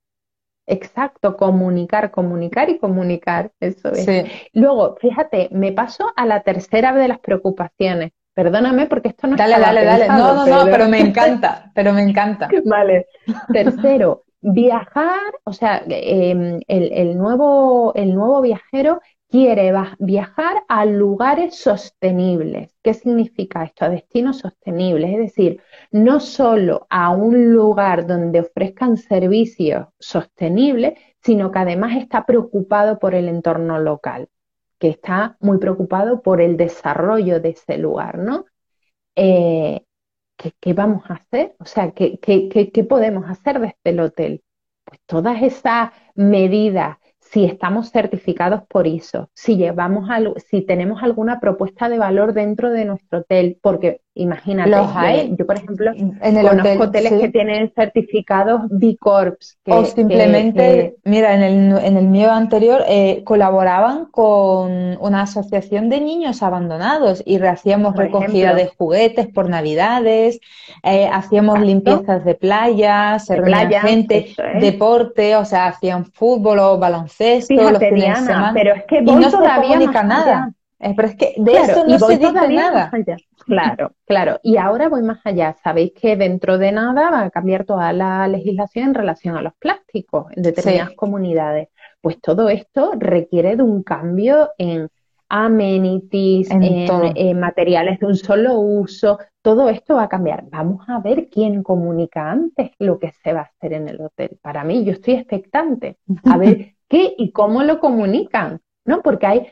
[0.70, 4.06] Exacto, comunicar, comunicar y comunicar, eso es.
[4.52, 8.12] Luego, fíjate, me paso a la tercera de las preocupaciones.
[8.34, 10.08] Perdóname porque esto no Dale, dale, dale.
[10.08, 12.48] No, no, no, pero me encanta, pero me encanta.
[12.66, 13.06] Vale.
[13.52, 22.76] Tercero, viajar, o sea, em, el, nuevo, el nuevo viajero quiere viajar a lugares sostenibles.
[22.82, 23.86] ¿Qué significa esto?
[23.86, 25.60] A destinos sostenibles, es decir,
[25.90, 33.14] no solo a un lugar donde ofrezcan servicios sostenibles, sino que además está preocupado por
[33.14, 34.28] el entorno local,
[34.78, 38.44] que está muy preocupado por el desarrollo de ese lugar, ¿no?
[39.16, 39.84] Eh,
[40.36, 41.56] ¿qué, vamos a hacer?
[41.58, 44.44] O sea, ¿qué, qué podemos hacer desde el hotel?
[44.84, 46.98] Pues todas esas medidas
[47.30, 52.70] si estamos certificados por ISO, si llevamos algo, si tenemos alguna propuesta de valor dentro
[52.70, 55.34] de nuestro hotel, porque imagínate, Los hay.
[55.38, 57.18] yo por ejemplo En el conozco hotel, hoteles sí.
[57.20, 62.30] que tienen certificados B Corps, que, O simplemente, que- mira, en el, en el mío
[62.32, 68.64] anterior eh, colaboraban con una asociación de niños abandonados y hacíamos Por recogida ejemplo.
[68.64, 70.40] de juguetes por Navidades,
[70.82, 71.66] eh, hacíamos Exacto.
[71.66, 77.66] limpiezas de playas, De playa, gente, eso deporte, o sea, hacían fútbol o baloncesto los
[77.78, 78.50] Fíjate, fines de semana.
[78.54, 80.36] pero es que Y no se comunica nada.
[80.44, 80.52] allá.
[80.80, 82.84] Eh, pero es que de Claro, eso y no voy se dice todavía nada.
[82.84, 83.16] más allá.
[83.46, 84.38] Claro, claro.
[84.42, 85.56] Y ahora voy más allá.
[85.64, 89.54] Sabéis que dentro de nada va a cambiar toda la legislación en relación a los
[89.58, 90.96] plásticos en determinadas Sí.
[90.96, 91.68] comunidades.
[92.00, 94.88] Pues todo esto requiere de un cambio en
[95.30, 99.18] amenities, En en, materiales de un solo uso.
[99.42, 100.44] Todo esto va a cambiar.
[100.50, 104.38] Vamos a ver quién comunica antes lo que se va a hacer en el hotel.
[104.42, 109.02] Para mí, yo estoy expectante a ver qué y cómo lo comunican, ¿no?
[109.02, 109.46] Porque hay,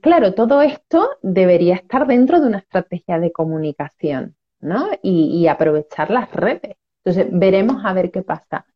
[0.00, 4.88] claro, todo esto debería estar dentro de una estrategia de comunicación, ¿no?
[5.02, 6.76] Y, aprovechar las redes.
[7.04, 8.66] Entonces, veremos a ver qué pasa.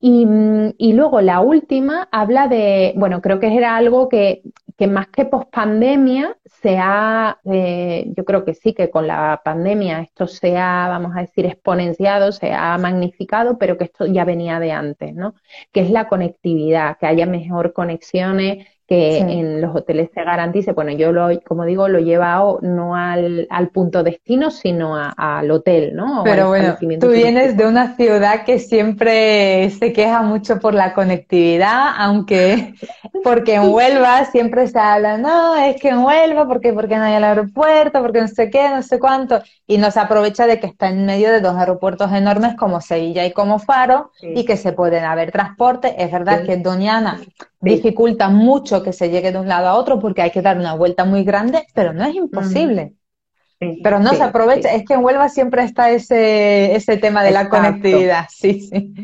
[0.00, 4.42] Y, mm, y luego la última habla de, bueno, creo que era algo que,
[4.76, 10.00] que más que pospandemia se ha, eh, yo creo que sí, que con la pandemia
[10.00, 14.60] esto se ha, vamos a decir, exponenciado, se ha magnificado, pero que esto ya venía
[14.60, 15.34] de antes, ¿no?
[15.72, 19.32] Que es la conectividad, que haya mejor conexiones, que Sí.
[19.38, 23.46] en los hoteles se garantice, bueno, yo lo, como digo, lo he llevado no al,
[23.50, 26.20] al punto destino, sino a- al hotel, ¿no?
[26.20, 27.62] O Pero bueno, tú vienes turístico.
[27.62, 32.74] de una ciudad que siempre se queja mucho por la conectividad, aunque
[33.24, 37.14] porque en Huelva siempre se habla, no, es que en Huelva, porque, porque no hay
[37.14, 40.66] el aeropuerto, porque no sé qué, no sé cuánto, y no se aprovecha de que
[40.68, 44.32] está en medio de dos aeropuertos enormes como Sevilla y como Faro, Sí.
[44.36, 45.94] y que se pueden haber transporte.
[45.98, 46.46] Es verdad Sí.
[46.46, 47.20] que Doñana
[47.64, 47.70] Sí.
[47.74, 50.74] dificulta mucho que se llegue de un lado a otro porque hay que dar una
[50.74, 52.94] vuelta muy grande, pero no es imposible.
[53.60, 57.22] Sí, Pero no sí, se aprovecha, es que en Huelva siempre está ese, ese tema
[57.24, 58.94] de la conectividad, sí, sí.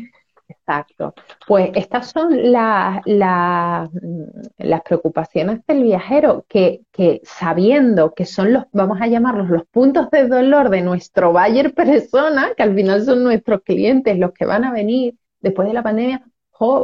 [0.47, 1.13] exacto.
[1.45, 4.23] Pues estas son las, las, mm,
[4.59, 10.09] las preocupaciones del viajero, que, que sabiendo que son los, vamos a llamarlos los puntos
[10.11, 14.63] de dolor de nuestro buyer persona, que al final son nuestros clientes los que van
[14.65, 16.25] a venir después de la pandemia,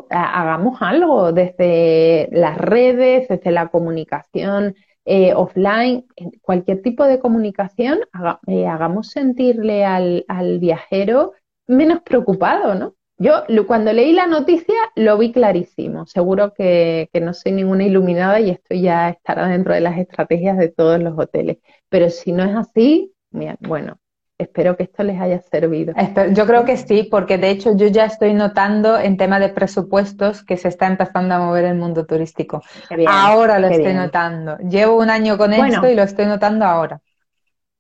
[0.10, 8.00] hagamos algo desde las redes, desde la comunicación eh, offline, en cualquier tipo de comunicación,
[8.48, 11.34] eh, hagamos sentirle al, al viajero
[11.68, 12.96] menos preocupado, ¿no?
[13.18, 16.06] Yo cuando leí la noticia lo vi clarísimo.
[16.06, 20.58] Seguro que, que no soy ninguna iluminada y esto ya estará dentro de las estrategias
[20.58, 21.58] de todos los hoteles.
[21.90, 24.00] Pero si no es así, mira, bueno,
[24.40, 25.94] espero que esto les haya servido.
[26.34, 30.44] Yo creo que sí, porque de hecho yo ya estoy notando en tema de presupuestos
[30.44, 32.62] que se está empezando a mover el mundo turístico.
[32.90, 33.98] Bien, Ahora lo estoy bien.
[34.04, 34.58] notando.
[34.60, 35.76] Llevo un año con Bueno.
[35.76, 37.02] esto y lo estoy notando ahora.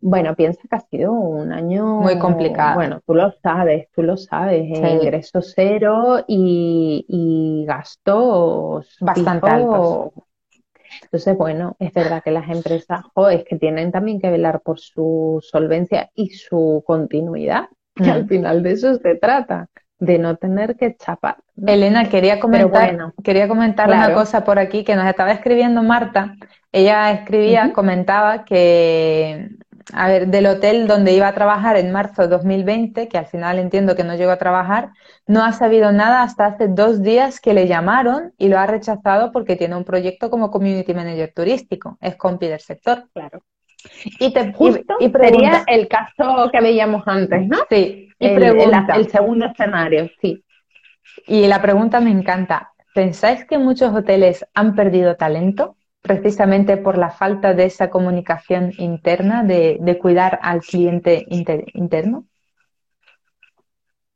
[0.01, 2.75] Bueno, piensa que ha sido un año Muy complicado.
[2.75, 4.87] Bueno, tú lo sabes, tú lo sabes, eh, Sí.
[5.01, 10.11] ingreso cero y, y gastos Bastante fijos.
[11.03, 14.79] Entonces, bueno, es verdad que las empresas, jo, es que tienen también que velar por
[14.79, 17.65] su solvencia y su continuidad.
[17.95, 18.09] Y Mm.
[18.11, 21.37] al final de eso se trata, de no tener que chapar.
[21.65, 26.35] Elena, quería comentar, bueno, quería comentar una cosa por aquí que nos estaba escribiendo Marta.
[26.71, 29.49] Ella escribía, comentaba que,
[29.93, 33.59] a ver, del hotel donde iba a trabajar en marzo de 2020, que al final
[33.59, 34.91] entiendo que no llegó a trabajar,
[35.27, 39.31] no ha sabido nada hasta hace dos días que le llamaron y lo ha rechazado
[39.31, 43.05] porque tiene un proyecto como Community Manager turístico, es compi del sector.
[43.13, 43.41] Claro.
[44.19, 47.57] Y te Justo y, y sería el caso que veíamos antes, ¿no?
[47.69, 50.43] sí, y El, el- pregunta, el segundo escenario, sí.
[51.27, 52.71] Y la pregunta me encanta.
[52.93, 59.43] ¿Pensáis que muchos hoteles han perdido talento precisamente por la falta de esa comunicación interna,
[59.43, 62.25] de, de cuidar al cliente inter- interno?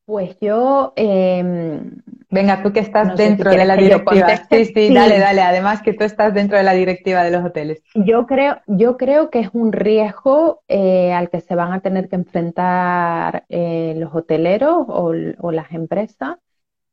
[0.06, 4.42] Pues yo, em, Venga, tú que estás No sé si dentro de la directiva.
[4.50, 4.94] sí, Sí.
[4.94, 5.42] dale, dale.
[5.42, 7.82] Además que tú estás dentro de la directiva de los hoteles.
[7.96, 12.10] yo creo, yo creo que es un riesgo eh, al que se van a tener
[12.10, 16.38] que enfrentar eh, los hoteleros o, o las empresas,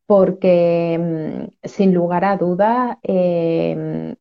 [0.07, 4.17] porque mm, sin lugar a dudas em,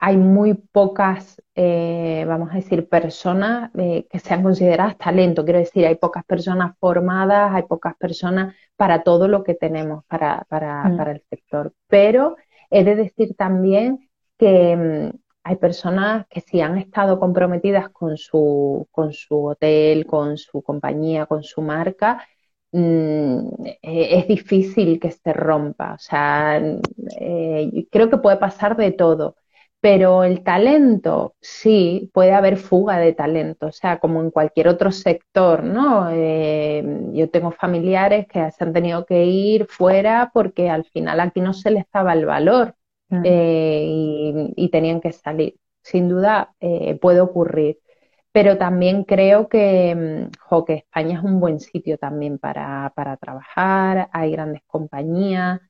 [0.00, 5.44] hay muy pocas, eh, vamos a decir, personas eh, que sean consideradas talento.
[5.44, 10.46] Quiero decir, hay pocas personas formadas, hay pocas personas para todo lo que tenemos para,
[10.48, 10.96] para, Mm.
[10.96, 11.74] para el sector.
[11.88, 12.36] Pero
[12.70, 18.86] he de decir también que mm, hay personas que sí han estado comprometidas con su,
[18.90, 22.26] con su hotel, con su compañía, con su marca,
[22.72, 23.38] mm,
[23.82, 25.94] eh, es difícil que se rompa.
[25.94, 26.58] O sea,
[27.20, 29.36] eh, creo que puede pasar de todo.
[29.80, 34.92] Pero el talento, sí, puede haber fuga de talento, o sea, como en cualquier otro
[34.92, 36.10] sector, ¿no?
[36.10, 41.40] Eh, yo tengo familiares que se han tenido que ir fuera porque al final aquí
[41.40, 42.74] no se les daba el valor
[43.08, 43.22] mm.
[43.24, 45.56] y, tenían que salir.
[45.82, 46.54] Sin duda
[47.00, 47.78] puede ocurrir
[48.32, 54.08] pero también creo que, mm, que España es un buen sitio también para, para trabajar,
[54.12, 55.60] hay grandes compañías,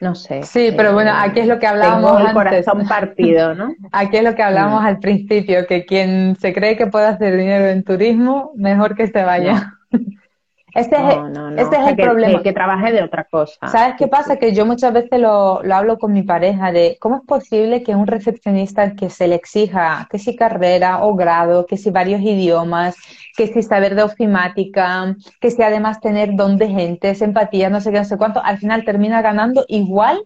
[0.00, 0.42] no sé.
[0.42, 3.74] Sí, pero bueno, eh, aquí es lo que hablábamos tengo el corazón partido, ¿no?
[3.92, 7.66] Aquí es lo que hablábamos al principio, que quien se cree que puede hacer dinero
[7.66, 9.74] en turismo, mejor que se vaya.
[10.74, 11.16] Este es,
[11.56, 12.42] este es el problema.
[12.42, 13.68] Que, trabaje de otra cosa.
[13.68, 14.36] ¿Sabes qué pasa?
[14.36, 17.94] Que yo muchas veces lo, lo, hablo con mi pareja de cómo es posible que
[17.94, 22.96] un recepcionista que se le exija que si carrera o grado, que si varios idiomas,
[23.36, 27.92] que si saber de ofimática, que si además tener don de gente, empatía, no sé
[27.92, 30.24] qué, no sé cuánto, al final termina ganando igual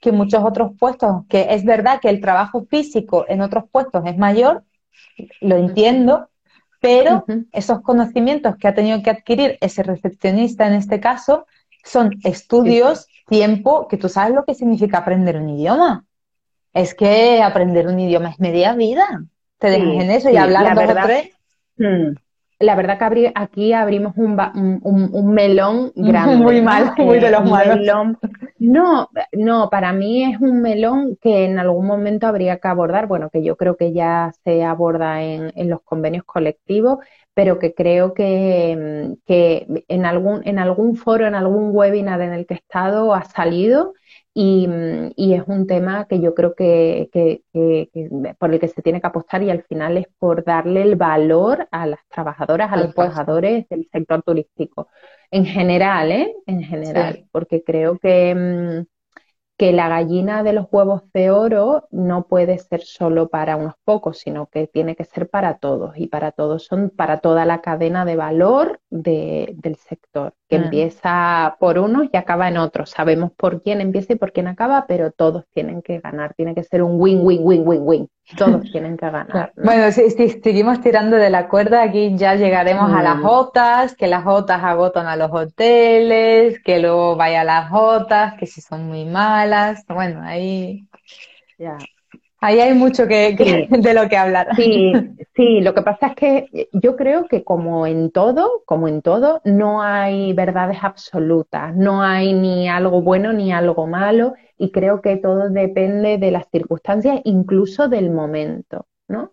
[0.00, 1.26] que muchos otros puestos.
[1.28, 4.64] Que es verdad que el trabajo físico en otros puestos es mayor,
[5.40, 6.28] lo entiendo,
[6.80, 11.46] pero esos conocimientos que ha tenido que adquirir ese recepcionista en este caso
[11.84, 16.04] son estudios, tiempo, que tú sabes lo que significa aprender un idioma.
[16.72, 19.24] Es que aprender un idioma es media vida.
[19.58, 21.30] Te dejas en eso y hablar dos o tres.
[21.78, 22.25] Mm
[22.58, 24.38] la verdad que aquí abrimos un,
[24.82, 26.36] un, melón grande.
[26.36, 27.78] Muy mal, muy de los malos.
[28.58, 33.28] No, no, para mí es un melón que en algún momento habría que abordar, bueno,
[33.30, 36.98] que yo creo que ya se aborda en, en los convenios colectivos,
[37.36, 42.46] pero que creo que, que en, algún, en algún foro, en algún webinar en el
[42.46, 43.92] que he estado ha salido
[44.38, 47.08] Y, es un tema que yo creo que,
[48.38, 51.66] por el que se tiene que apostar y al final es por darle el valor
[51.70, 54.88] a las trabajadoras, a los trabajadores del sector turístico.
[55.30, 56.34] En general, ¿eh?
[56.44, 58.95] En general, porque creo que, mm,
[59.56, 64.18] que la gallina de los huevos de oro no puede ser solo para unos pocos,
[64.18, 68.04] sino que tiene que ser para todos y para todos son para toda la cadena
[68.04, 70.62] de valor del sector, que mm.
[70.64, 72.90] empieza por unos y acaba en otros.
[72.90, 76.62] Sabemos por quién empieza y por quién acaba, pero todos tienen que ganar, tiene que
[76.62, 78.08] ser un win, win, win, win, win.
[78.36, 79.52] Todos tienen que ganar.
[79.56, 83.96] Bueno, si, seguimos tirando de la cuerda, aquí ya llegaremos a las jotas, mm.
[83.96, 88.60] que las jotas agotan a los hoteles, que luego vaya a las jotas, que si
[88.60, 89.84] son muy malas.
[89.86, 90.88] Bueno, ahí.
[91.56, 91.78] Ya.
[92.40, 93.34] Ahí hay mucho que,
[93.70, 94.48] de lo que hablar.
[94.56, 94.92] Sí,
[95.36, 99.40] sí, lo que pasa es que yo creo que como en todo, como en todo,
[99.44, 105.16] no hay verdades absolutas, no hay ni algo bueno ni algo malo y creo que
[105.16, 109.32] todo depende de las circunstancias, incluso del momento, ¿no?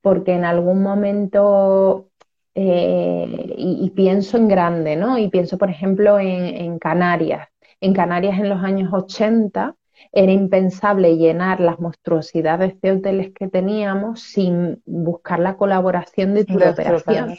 [0.00, 2.10] Porque en algún momento,
[2.54, 5.16] eh, y, pienso en grande, ¿no?
[5.18, 7.48] Y pienso, por ejemplo, en, en Canarias.
[7.80, 9.74] En Canarias en los años 80
[10.12, 16.56] era impensable llenar las monstruosidades de hoteles que teníamos sin buscar la colaboración de tu
[16.56, 17.36] operación.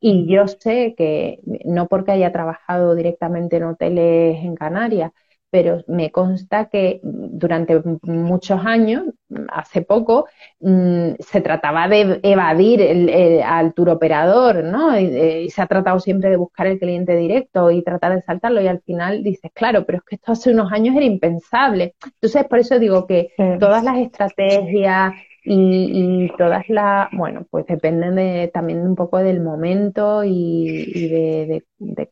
[0.00, 5.12] Y yo sé que, no porque haya trabajado directamente en hoteles en Canarias,
[5.54, 9.04] pero me consta que durante muchos años,
[9.50, 10.26] hace poco,
[10.58, 14.98] mm, se trataba de evadir el, al turoperador, ¿no?
[14.98, 18.66] Y, se ha tratado siempre de buscar el cliente directo y tratar de saltarlo y
[18.66, 21.94] al final dices, claro, pero es que esto hace unos años era impensable.
[22.04, 23.28] Entonces, por eso digo que
[23.60, 30.24] todas las estrategias y, todas las, bueno, pues dependen de, también un poco del momento
[30.24, 32.10] y, de, de de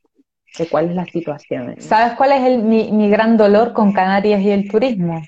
[0.71, 1.75] cuál es la situación.
[1.79, 5.23] ¿Sabes cuál es el, mi, mi, gran dolor con Canarias y el turismo?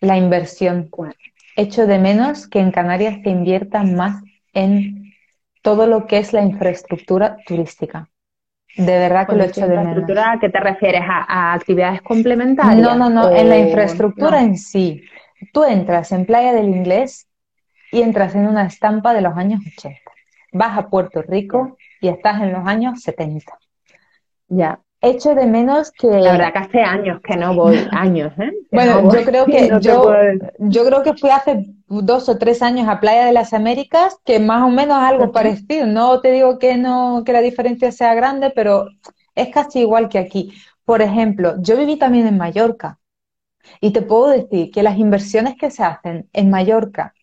[0.00, 0.88] La inversión.
[0.88, 1.14] ¿Cuál?
[1.56, 4.22] Echo de menos que en Canarias se invierta más
[4.54, 5.12] en
[5.62, 8.08] todo lo que es la infraestructura turística.
[8.76, 10.08] De verdad que lo echo de menos.
[10.18, 11.02] ¿A qué te refieres?
[11.04, 12.80] ¿A, actividades complementarias?
[12.80, 15.02] No, no, no, en la infraestructura en sí.
[15.52, 17.28] Tú entras en Playa del Inglés
[17.90, 19.98] y entras en una estampa de los años 80.
[20.52, 23.58] Vas a Puerto Rico y estás en los años 70.
[24.48, 24.80] Ya.
[25.00, 26.08] Echo de menos que.
[26.08, 28.50] La verdad que hace años que no voy, años, ¿eh?
[28.72, 30.12] bueno, yo creo que yo,
[30.58, 34.40] yo creo que fui hace dos o tres años a Playa de las Américas, que
[34.40, 35.86] más o menos algo parecido.
[35.86, 38.88] No te digo que no, que la diferencia sea grande, pero
[39.36, 40.52] es casi igual que aquí.
[40.84, 42.98] Por ejemplo, yo viví también en Mallorca
[43.80, 47.14] y te puedo decir que las inversiones que se hacen en Mallorca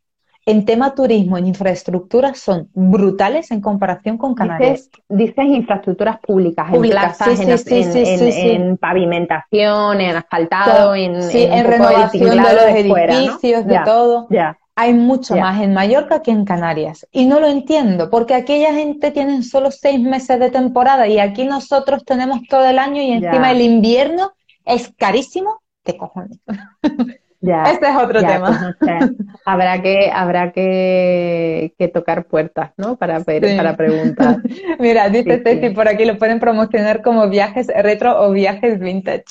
[0.46, 4.90] en tema turismo, en infraestructuras, son brutales en comparación con Canarias.
[5.10, 13.80] Dices, infraestructuras públicas, en plazas, en, pavimentación, en asfaltado, en, renovación de los edificios, de
[13.84, 14.28] todo.
[14.76, 17.08] hay mucho más en Mallorca que en Canarias.
[17.12, 21.46] Y no lo entiendo, porque aquella gente tiene solo seis meses de temporada y aquí
[21.46, 24.34] nosotros tenemos todo el año y encima el invierno
[24.64, 25.62] es carísimo.
[25.84, 26.40] ¿Qué cojones?
[27.42, 28.76] este es otro tema.
[28.80, 29.12] Pues,
[29.46, 32.96] habrá que, habrá que, tocar puertas, ¿no?
[32.98, 34.38] Para, para preguntar.
[34.80, 39.24] Mira, dice Ceci, por aquí lo pueden promocionar como viajes retro o viajes vintage.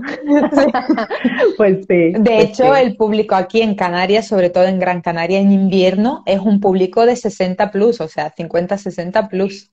[1.56, 2.12] pues sí.
[2.12, 6.22] De pues hecho, el público aquí en Canarias, sobre todo en Gran Canaria, en invierno,
[6.26, 9.70] es un público de 60 plus, o sea, 50, 60 plus.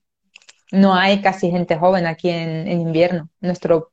[0.70, 3.28] No hay casi gente joven aquí en, invierno.
[3.40, 3.92] Nuestro,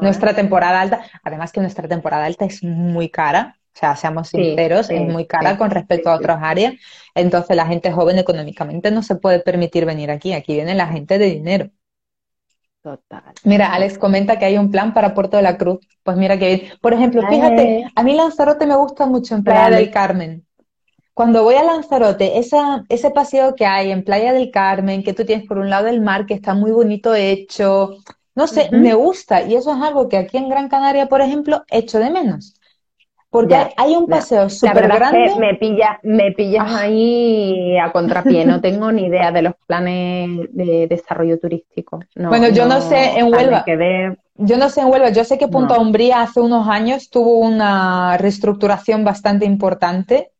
[0.00, 0.34] nuestra ¿eh?
[0.34, 5.00] temporada alta, además que nuestra temporada alta es muy cara, o sea, seamos sinceros, es
[5.00, 6.74] muy cara con respecto a otras áreas.
[7.14, 10.34] Entonces, la gente joven económicamente no se puede permitir venir aquí.
[10.34, 11.70] Aquí viene la gente de dinero.
[12.82, 13.22] Total.
[13.44, 15.78] Mira, Alex comenta que hay un plan para Puerto de la Cruz.
[16.02, 16.72] Pues mira que bien.
[16.80, 20.44] Por ejemplo, fíjate, a mí Lanzarote me gusta mucho en Playa del Carmen.
[21.14, 25.24] Cuando voy a Lanzarote, esa, ese paseo que hay en Playa del Carmen, que tú
[25.24, 27.96] tienes por un lado el mar, que está muy bonito hecho,
[28.34, 29.42] no sé, me gusta.
[29.42, 32.54] Y eso es algo que aquí en Gran Canaria, por ejemplo, echo de menos.
[33.32, 35.34] Porque hay un paseo súper grande.
[35.38, 36.80] me pillas me pillas ah.
[36.80, 42.00] ahí a contrapié, no tengo ni idea de los planes de desarrollo turístico.
[42.14, 43.64] bueno, yo no, sé en Huelva.
[44.34, 48.18] Yo no sé en Huelva, yo sé que Punta Umbría hace unos años tuvo una
[48.18, 50.30] reestructuración bastante importante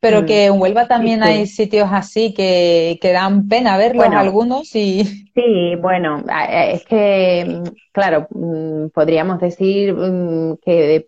[0.00, 0.26] pero mm.
[0.26, 5.04] que en Huelva también hay sitios así que, que dan pena verlos algunos y...
[5.34, 11.06] Sí, bueno, es que, claro, mm, podríamos decir mm, que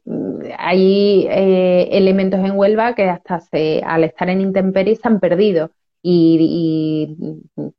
[0.58, 5.70] hay eh, elementos en Huelva que hasta se, al estar en intemperie se han perdido.
[6.04, 7.16] Y,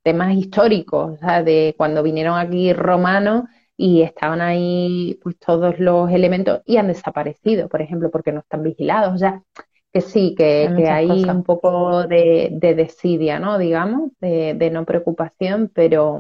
[0.01, 3.43] temas históricos, o sea, de cuando vinieron aquí romanos
[3.75, 8.63] y estaban ahí pues todos los elementos y han desaparecido, por ejemplo, porque no están
[8.63, 9.13] vigilados.
[9.13, 9.41] O sea,
[9.93, 13.59] que sí, que hay, un poco de, desidia, ¿no?
[13.59, 16.17] Digamos, de, no preocupación, pero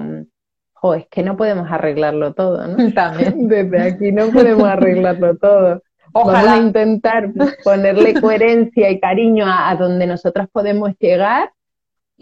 [0.73, 2.75] jo, es que no podemos arreglarlo todo, ¿no?
[2.93, 3.47] También.
[3.47, 5.81] Desde aquí no podemos arreglarlo todo.
[6.13, 6.43] Ojalá.
[6.43, 7.31] Vamos a intentar
[7.63, 11.51] ponerle coherencia y cariño a donde nosotras podemos llegar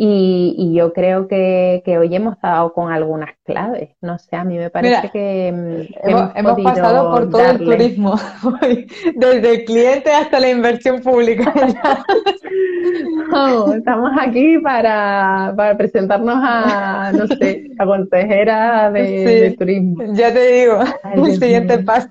[0.04, 3.92] y, yo creo que, hoy hemos dado con algunas claves.
[4.02, 5.94] No sé, a mí me parece que mm,
[6.38, 8.16] hemos, pasado por todo el turismo,
[9.16, 11.54] desde el cliente hasta la inversión pública.
[13.78, 20.16] estamos aquí para, presentarnos a, no sé, a consejera de, turismo.
[20.16, 20.80] Ya te digo,
[21.14, 22.10] el siguiente paso.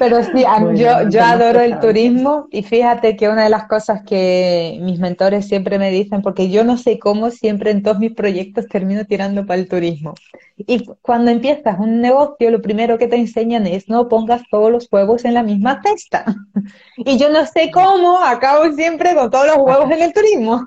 [0.00, 0.44] Pero sí,
[0.76, 5.46] yo, yo adoro el turismo y fíjate que una de las cosas que mis mentores
[5.46, 9.44] siempre me dicen, porque yo no sé cómo siempre en todos mis proyectos termino tirando
[9.44, 10.14] para el turismo.
[10.56, 14.88] Y cuando empiezas un negocio, lo primero que te enseñan es no pongas todos los
[14.90, 16.24] huevos en la misma cesta.
[16.96, 20.66] Y yo no sé cómo acabo siempre con todos los huevos en el turismo.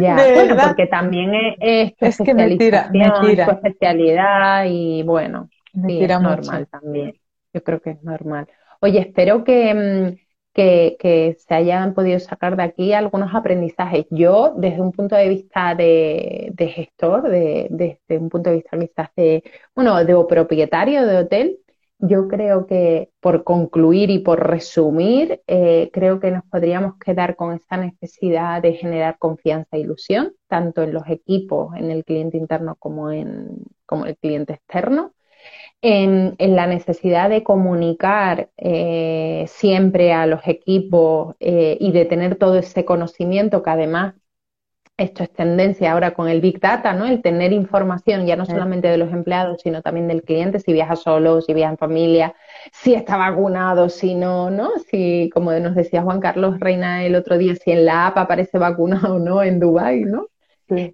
[0.00, 5.50] Ya, bueno, porque también es, es, que me tira, especialidad y bueno,
[5.86, 7.12] sí, es normal también.
[7.52, 8.48] Yo creo que es normal.
[8.80, 9.44] Oye, espero mm,
[10.52, 14.06] que, que, se hayan podido sacar de aquí algunos aprendizajes.
[14.10, 19.10] Yo, desde un punto de vista de, gestor, de, desde un punto de vista quizás
[19.16, 19.42] de,
[19.74, 21.58] bueno, de propietario de hotel,
[21.98, 27.52] yo creo que por concluir y por resumir, eh, creo que nos podríamos quedar con
[27.54, 32.74] esa necesidad de generar confianza e ilusión, tanto en los equipos, en el cliente interno
[32.76, 35.12] como en como el cliente externo
[35.82, 42.58] en, la necesidad de comunicar eh, siempre a los equipos eh, y de tener todo
[42.58, 44.14] ese conocimiento que además
[44.96, 47.06] esto es tendencia ahora con el Big Data, ¿no?
[47.06, 50.96] El tener información ya no solamente de los empleados, sino también del cliente, si viaja
[50.96, 52.34] solo, si viaja en familia,
[52.72, 54.70] si está vacunado, si no, ¿no?
[54.90, 58.58] Si, como nos decía Juan Carlos Reina el otro día, si en la app aparece
[58.58, 60.28] vacunado o no en Dubái, ¿no?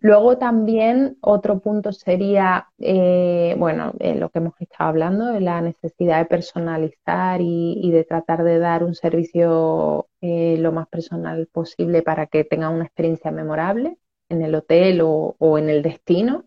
[0.01, 5.61] Luego también otro punto sería, eh, bueno, eh, lo que hemos estado hablando, de la
[5.61, 12.03] necesidad de personalizar y, de tratar de dar un servicio eh, lo más personal posible
[12.03, 13.99] para que tenga una experiencia memorable
[14.29, 16.45] en el hotel o, en el destino.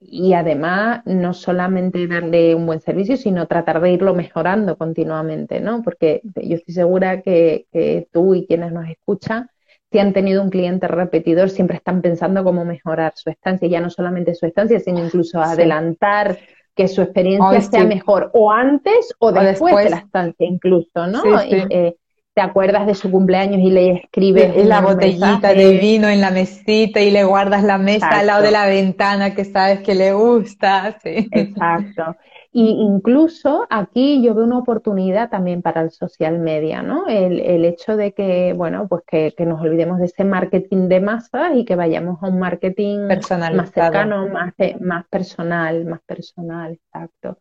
[0.00, 5.82] y además, no solamente darle un buen servicio, sino tratar de irlo mejorando continuamente, ¿no?
[5.82, 9.50] Porque yo estoy segura que, que tú y quienes nos escuchan
[9.96, 13.88] si han tenido un cliente repetidor, siempre están pensando cómo mejorar su estancia, ya no
[13.88, 16.36] solamente su estancia, sino incluso adelantar
[16.74, 21.22] que su experiencia sea mejor o antes o, después, de la estancia incluso, ¿no?
[21.40, 21.96] Eh,
[22.36, 27.00] te acuerdas de su cumpleaños y le escribes la botellita de vino en la mesita
[27.00, 30.98] y le guardas la mesa al lado de la ventana que sabes que le gusta.
[31.02, 31.30] Sí.
[31.32, 32.14] Exacto.
[32.52, 37.06] Y incluso aquí yo veo una oportunidad también para el social media, ¿no?
[37.06, 41.00] El, el hecho de que, bueno, pues que, que, nos olvidemos de ese marketing de
[41.00, 47.38] masa y que vayamos a un marketing más cercano, más, más personal, más personal, exacto.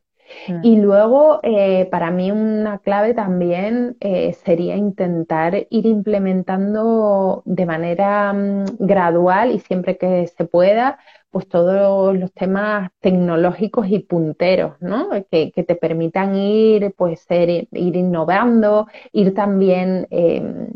[0.48, 0.60] Mm.
[0.64, 8.34] Y luego, eh, para mí una clave también eh, sería intentar ir implementando de manera
[8.34, 10.98] mm, gradual y siempre que se pueda,
[11.32, 15.10] pues todos los temas tecnológicos y punteros, ¿no?
[15.30, 20.70] Que, te permitan ir, pues ser, ir innovando, ir también, em,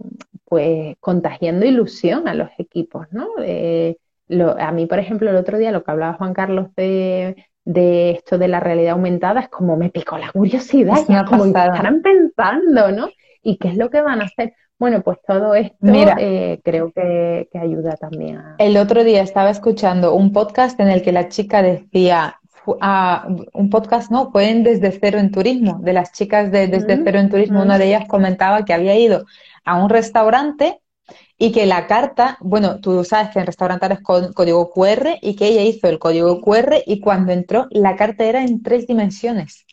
[0.46, 3.28] pues contagiando ilusión a los equipos, ¿no?
[3.42, 3.98] Eh,
[4.60, 8.48] a mí, por ejemplo, el otro día lo que hablaba Juan Carlos de, esto de
[8.48, 13.10] la realidad aumentada es como me picó la curiosidad, ya como estarán pensando, ¿no?
[13.42, 14.54] ¿Y qué es lo que van a hacer?
[14.78, 15.76] Bueno, pues todo esto
[16.18, 18.38] eh, creo que, ayuda también.
[18.38, 18.56] A...
[18.60, 22.40] El otro día estaba escuchando un podcast en el que la chica decía,
[23.54, 27.20] un podcast, no, pueden Desde Cero en Turismo, de las chicas de Desde mm, Cero
[27.20, 27.80] en Turismo, una mm.
[27.80, 29.26] de ellas comentaba que había ido
[29.66, 30.80] a un restaurante
[31.42, 35.38] y que la carta, bueno, tú sabes que en restaurantes es con código QR y
[35.38, 39.66] que ella hizo el código QR y cuando entró la carta era en tres dimensiones.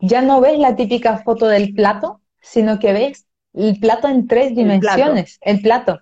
[0.00, 4.54] Ya no ves la típica foto del plato, sino que ves el plato en tres
[4.54, 6.00] dimensiones, el plato.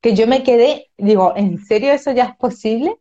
[0.00, 2.94] Que yo me quedé, digo, ¿en serio eso ya es posible?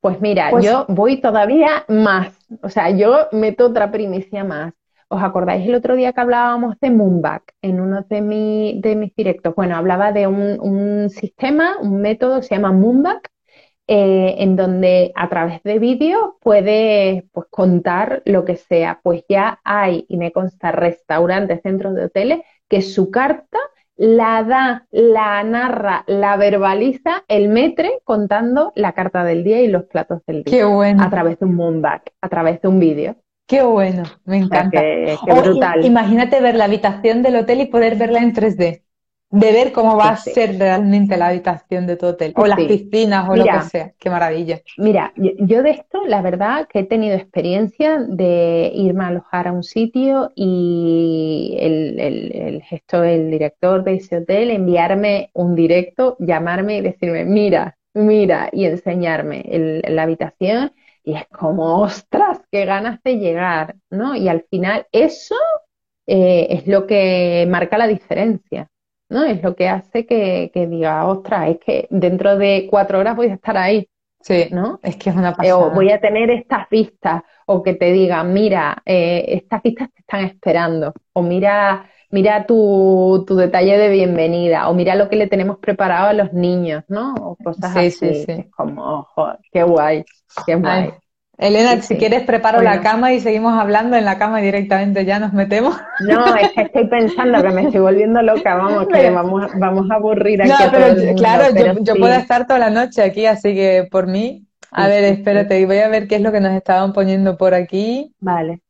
[0.00, 4.74] Pues mira, pues yo voy todavía más, o sea, yo meto otra primicia más.
[5.10, 9.54] ¿Os acordáis el otro día que hablábamos de Moonback en uno de, de mis directos?
[9.54, 13.30] Bueno, hablaba de un, sistema, un método se llama Moonback,
[13.86, 19.00] eh, en donde a través de vídeos puedes pues, contar lo que sea.
[19.02, 23.58] Pues ya hay, y me consta, restaurantes, centros de hoteles que su carta
[23.96, 29.84] la da, la narra, la verbaliza el metre contando la carta del día y los
[29.84, 30.58] platos del día.
[30.58, 31.02] Qué bueno.
[31.02, 33.16] A través de un moonback, a través de un vídeo.
[33.48, 34.80] Qué bueno, me encanta.
[34.80, 35.84] qué, brutal.
[35.84, 38.82] imagínate ver la habitación del hotel y poder verla en 3D
[39.30, 43.28] de ver cómo va a ser realmente la habitación de tu hotel, o las piscinas,
[43.28, 43.92] o lo que sea.
[43.98, 44.60] Qué maravilla.
[44.78, 49.52] Mira, yo de esto, la verdad que he tenido experiencia de irme a alojar a
[49.52, 56.16] un sitio y el, el, el gesto del director de ese hotel enviarme un directo,
[56.20, 59.44] llamarme y decirme, mira, mira, y enseñarme
[59.88, 60.72] la habitación.
[61.08, 64.14] Y es como, ostras, qué ganas de llegar, ¿no?
[64.14, 65.36] Y al final eso
[66.06, 68.68] eh, es lo que marca la diferencia.
[69.08, 69.24] ¿no?
[69.24, 73.34] Es lo que hace que, diga, ostras, es que dentro de cuatro horas voy a
[73.36, 73.88] estar ahí.
[74.20, 74.80] Sí, ¿no?
[74.82, 75.56] Es que es una pasada.
[75.56, 80.00] O voy a tener estas vistas, o que te digan, mira, eh, estas vistas te
[80.00, 85.26] están esperando, o mira, mira tu, tu, detalle de bienvenida, o mira lo que le
[85.26, 87.14] tenemos preparado a los niños, ¿no?
[87.14, 87.90] O cosas así.
[87.90, 88.32] Sí, sí.
[88.32, 90.04] Es como, ojo, qué guay,
[90.46, 90.92] qué guay.
[91.38, 95.32] Elena, si quieres preparo la cama y seguimos hablando en la cama directamente, ya nos
[95.32, 95.76] metemos.
[96.00, 99.94] No, es que estoy pensando que me estoy volviendo loca, vamos, que vamos, vamos a
[99.94, 100.50] aburrir aquí.
[100.50, 101.44] No, pero claro,
[101.80, 105.78] yo, puedo estar toda la noche aquí, así que por mí, a ver, espérate, voy
[105.78, 108.12] a ver qué es lo que nos estaban poniendo por aquí.
[108.18, 108.60] Vale.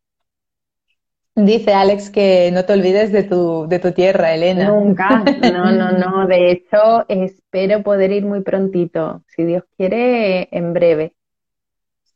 [1.45, 4.71] Dice Alex que no te olvides de tu, de tu tierra, Elena.
[4.71, 5.23] Nunca,
[5.53, 6.27] no, no, no.
[6.27, 11.15] De hecho, espero poder ir muy prontito, si Dios quiere, en breve.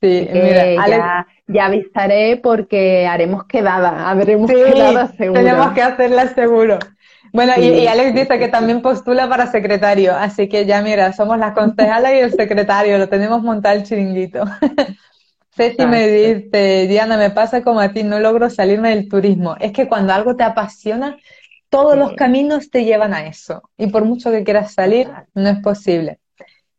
[0.01, 5.41] Sí, mira, ya, avisaré porque haremos quedada, habremos quedada seguro.
[5.41, 6.79] Tenemos que hacerla seguro.
[7.33, 11.55] Bueno, y, Alex dice que también postula para secretario, así que ya mira, somos la
[11.55, 14.43] concejala y el secretario, lo tenemos montado el chiringuito.
[15.55, 19.57] Ceci me dice, Diana, me pasa como a ti, no logro salirme del turismo.
[19.61, 21.19] Es que cuando algo te apasiona,
[21.69, 23.63] todos los caminos te llevan a eso.
[23.77, 26.19] Y por mucho que quieras salir, no es posible.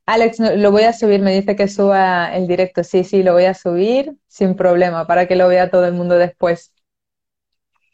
[0.05, 2.83] Alex, lo voy a subir, me dice que suba el directo.
[2.83, 6.17] Sí, sí, lo voy a subir sin problema para que lo vea todo el mundo
[6.17, 6.73] después.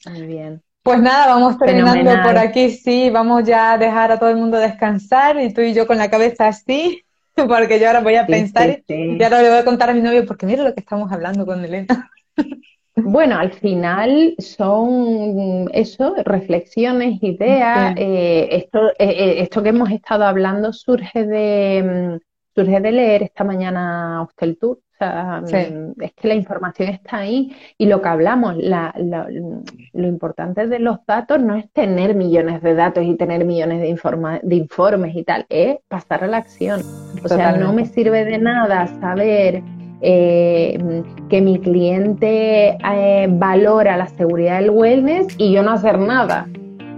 [0.06, 0.64] Muy bien.
[0.82, 4.58] Pues nada, vamos terminando por aquí, sí, vamos ya a dejar a todo el mundo
[4.58, 7.04] descansar y tú y yo con la cabeza así,
[7.48, 10.26] porque yo ahora voy a pensar y ahora le voy a contar a mi novio
[10.26, 12.10] porque mira lo que estamos hablando con Elena.
[13.04, 17.96] Bueno, al final son eso, reflexiones, ideas.
[17.98, 23.24] Eh, esto, eh, eh, esto que hemos estado hablando surge de, mm, surge de leer
[23.24, 24.78] esta mañana Hostel Tour.
[24.78, 30.68] O sea, mm, es que la información está ahí y lo que hablamos, lo importante
[30.68, 34.56] de los datos no es tener millones de datos y tener millones de, informa, de
[34.56, 36.82] informes y tal, es pasar a la acción.
[37.24, 39.64] O sea, no me sirve de nada saber
[40.02, 46.48] eh, que mi cliente eh, valora la seguridad del wellness y yo no hacer nada.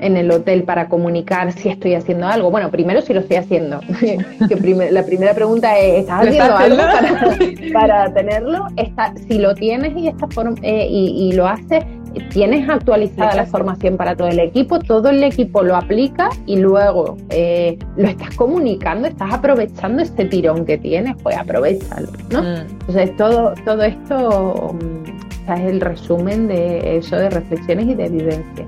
[0.02, 2.52] En el hotel para comunicar si estoy haciendo algo.
[2.52, 3.80] Bueno, primero si lo estoy haciendo.
[4.00, 7.38] que la primera pregunta es, ¿estás haciendo algo para,
[7.74, 8.68] para, tenerlo?
[8.76, 10.28] Está, si lo tienes y, esta
[10.64, 11.84] eh, y, y, lo haces,
[12.30, 17.18] tienes actualizada la formación para todo el equipo, todo el equipo lo aplica y luego
[17.30, 22.42] eh, lo estás comunicando, estás aprovechando este tirón que tienes, pues aprovechalo, ¿no?
[22.42, 22.72] Mm.
[22.72, 28.66] Entonces todo, todo esto mm, es el resumen de eso de reflexiones y de vivencia.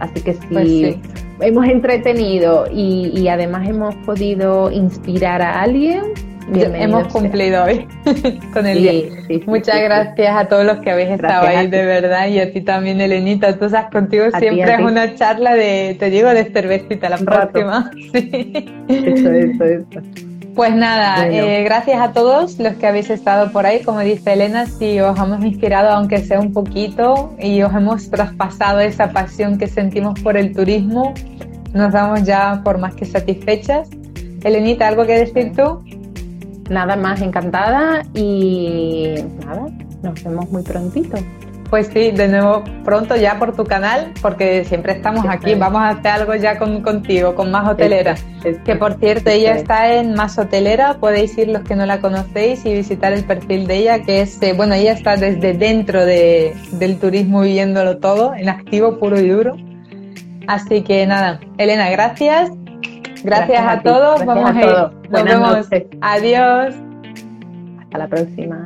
[0.00, 1.00] Así que si pues
[1.40, 6.02] hemos entretenido y, además hemos podido inspirar a alguien,
[6.52, 7.86] hemos cumplido hoy
[8.52, 9.42] con el día.
[9.46, 13.00] Muchas gracias a todos los que habéis estado ahí, de verdad, y a ti también,
[13.00, 13.58] Elenita.
[13.58, 17.90] Tú sabes, contigo siempre es una charla de, te digo, de cervecita la próxima.
[18.88, 20.35] Eso, eso, eso.
[20.56, 23.82] Pues nada, eh, gracias a todos los que habéis estado por ahí.
[23.82, 28.80] Como dice Elena, si os hemos inspirado, aunque sea un poquito, y os hemos traspasado
[28.80, 31.12] esa pasión que sentimos por el turismo,
[31.74, 33.90] nos damos ya por más que satisfechas.
[34.42, 35.84] Elenita, ¿algo que decir tú?
[36.70, 39.66] Nada más encantada y nada,
[40.02, 41.18] nos vemos muy prontito.
[41.70, 45.54] Pues sí, de nuevo pronto ya por tu canal, porque siempre estamos aquí.
[45.54, 48.14] Vamos a hacer algo ya con, contigo, con Más Hotelera.
[48.64, 50.98] que por cierto, ella está en Más Hotelera.
[51.00, 54.40] Podéis ir los que no la conocéis y visitar el perfil de ella, que es,
[54.42, 59.28] eh, bueno, ella está desde dentro de, del turismo viviéndolo todo, en activo puro y
[59.28, 59.56] duro.
[60.46, 62.52] Así que nada, Elena, gracias.
[63.24, 64.24] Gracias, a, todos.
[64.24, 65.10] Vamos a, ir.
[65.10, 65.68] Nos vemos.
[66.00, 66.74] Adiós.
[67.80, 68.64] Hasta la próxima.